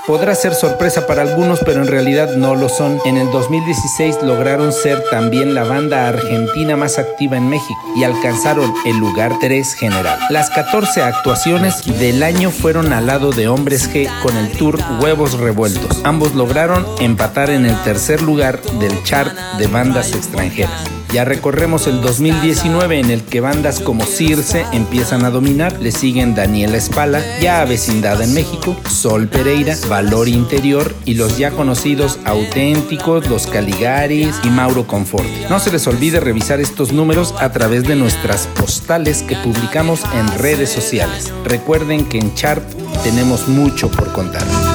Podrá 0.07 0.35
ser 0.35 0.53
sorpresa 0.53 1.07
para 1.07 1.23
algunos, 1.23 1.61
pero 1.61 1.81
en 1.81 1.87
realidad 1.87 2.35
no 2.37 2.57
lo 2.57 2.69
son. 2.69 3.01
En 3.05 3.17
el 3.17 3.31
2016 3.31 4.17
lograron 4.23 4.73
ser 4.73 5.03
también 5.11 5.55
la 5.55 5.63
banda 5.63 6.09
argentina 6.09 6.77
más 6.77 6.99
activa 6.99 7.37
en 7.37 7.49
México 7.49 7.81
y 7.97 8.03
alcanzaron 8.03 8.75
el 8.85 8.97
lugar 8.99 9.33
3 9.41 9.75
general. 9.75 10.19
Las 10.29 10.51
14 10.51 11.03
actuaciones 11.03 11.85
del 12.01 12.23
año 12.25 12.51
fueron 12.51 12.93
al 12.93 13.07
lado 13.07 13.31
de 13.31 13.47
Hombres 13.47 13.89
G 13.91 14.11
con 14.23 14.37
el 14.37 14.51
tour 14.51 14.79
Huevos 15.01 15.35
Revueltos. 15.35 16.01
Ambos 16.05 16.35
lograron 16.35 16.85
empatar 17.01 17.51
en 17.51 17.65
el 17.65 17.81
tercer 17.85 18.23
lugar 18.23 18.61
del 18.81 19.03
chart 19.05 19.33
de 19.59 19.69
bandas 19.69 20.15
extranjeras. 20.15 21.02
Ya 21.13 21.27
recorremos 21.27 21.87
el 21.89 22.01
2019 22.01 22.99
en 22.99 23.11
el 23.11 23.23
que 23.23 23.43
bandas 23.43 23.81
como 23.81 24.03
Circe 24.07 24.65
empiezan 24.73 25.27
a 25.27 25.31
dominar, 25.31 25.79
le 25.79 25.93
siguen 25.93 26.35
Daniela 26.35 26.79
Espala, 26.79 27.23
ya 27.39 27.61
avecindada 27.61 28.25
en 28.25 28.33
México, 28.33 28.75
Sol 28.89 29.29
Pereira, 29.29 29.77
Valor 29.91 30.27
Interior 30.27 30.95
y 31.05 31.13
los 31.15 31.37
ya 31.37 31.51
conocidos 31.51 32.19
Auténticos, 32.25 33.29
Los 33.29 33.47
Caligaris 33.47 34.41
y 34.43 34.49
Mauro 34.49 34.87
Confort. 34.87 35.29
No 35.51 35.61
se 35.61 35.71
les 35.71 35.87
olvide 35.87 36.19
revisar 36.19 36.61
estos 36.61 36.93
números 36.93 37.35
a 37.39 37.53
través 37.53 37.85
de 37.85 37.95
nuestras 37.95 38.47
postales 38.47 39.23
que 39.23 39.37
publicamos 39.37 40.05
en 40.15 40.39
redes 40.39 40.71
sociales. 40.71 41.31
Recuerden 41.45 42.07
que 42.07 42.21
en 42.21 42.35
Chart 42.35 42.65
tenemos 43.05 43.49
mucho 43.49 43.91
por 43.91 44.15
contar. 44.15 44.72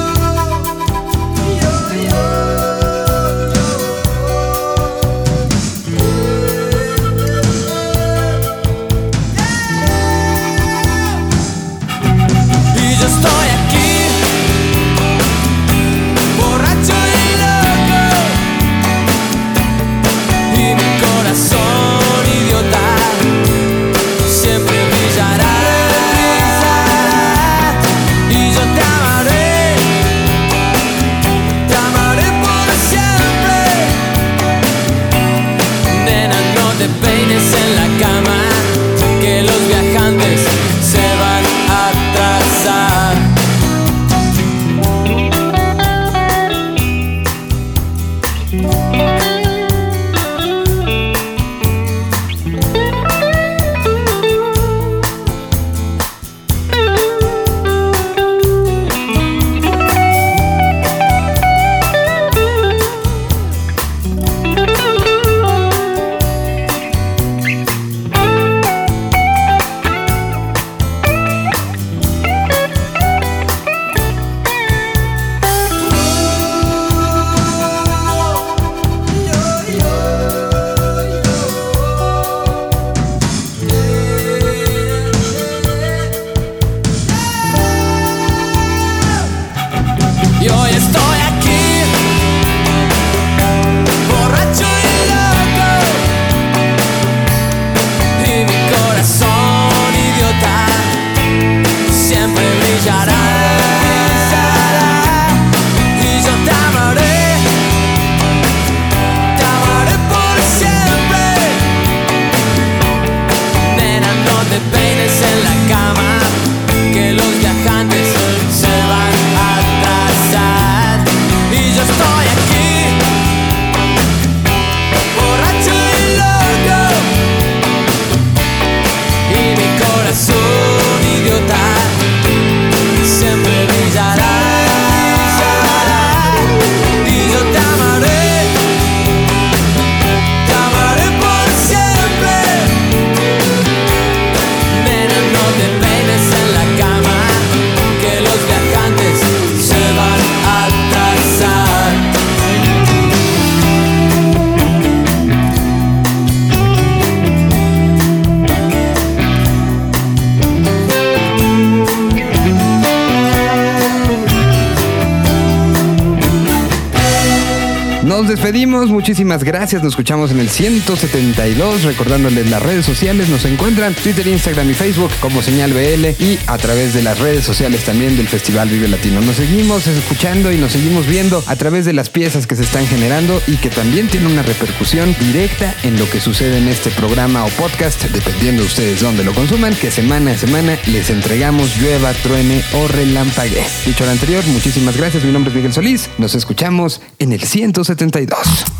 Muchísimas 168.98 169.44
gracias. 169.44 169.80
Nos 169.80 169.92
escuchamos 169.92 170.32
en 170.32 170.40
el 170.40 170.48
172. 170.48 171.84
Recordándoles 171.84 172.50
las 172.50 172.60
redes 172.60 172.84
sociales, 172.84 173.28
nos 173.28 173.44
encuentran 173.44 173.94
Twitter, 173.94 174.26
Instagram 174.26 174.68
y 174.70 174.74
Facebook 174.74 175.12
como 175.20 175.40
Señal 175.40 175.72
BL 175.72 176.20
y 176.20 176.36
a 176.48 176.58
través 176.58 176.94
de 176.94 177.02
las 177.02 177.16
redes 177.20 177.44
sociales 177.44 177.84
también 177.84 178.16
del 178.16 178.26
Festival 178.26 178.68
Vive 178.68 178.88
Latino. 178.88 179.20
Nos 179.20 179.36
seguimos 179.36 179.86
escuchando 179.86 180.50
y 180.50 180.58
nos 180.58 180.72
seguimos 180.72 181.06
viendo 181.06 181.44
a 181.46 181.54
través 181.54 181.84
de 181.84 181.92
las 181.92 182.10
piezas 182.10 182.48
que 182.48 182.56
se 182.56 182.64
están 182.64 182.88
generando 182.88 183.40
y 183.46 183.58
que 183.58 183.70
también 183.70 184.08
tienen 184.08 184.32
una 184.32 184.42
repercusión 184.42 185.14
directa 185.20 185.76
en 185.84 185.96
lo 185.96 186.10
que 186.10 186.18
sucede 186.20 186.58
en 186.58 186.66
este 186.66 186.90
programa 186.90 187.44
o 187.44 187.48
podcast, 187.50 188.02
dependiendo 188.06 188.62
de 188.62 188.66
ustedes 188.66 189.00
dónde 189.00 189.22
lo 189.22 189.32
consuman, 189.32 189.76
que 189.76 189.92
semana 189.92 190.32
a 190.32 190.36
semana 190.36 190.76
les 190.86 191.08
entregamos 191.10 191.76
llueva, 191.80 192.12
truene 192.14 192.64
o 192.74 192.88
relampague. 192.88 193.62
Dicho 193.86 194.04
lo 194.04 194.10
anterior, 194.10 194.44
muchísimas 194.48 194.96
gracias. 194.96 195.22
Mi 195.22 195.30
nombre 195.30 195.50
es 195.50 195.56
Miguel 195.56 195.72
Solís. 195.72 196.10
Nos 196.18 196.34
escuchamos 196.34 197.00
en 197.20 197.32
el 197.32 197.44
172. 197.44 198.77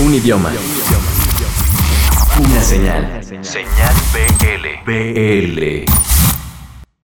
Un 0.00 0.14
idioma. 0.14 0.52
Una 2.38 2.62
señal. 2.62 3.20
Señal 3.42 3.94
BL. 4.12 4.84
BL. 4.86 6.17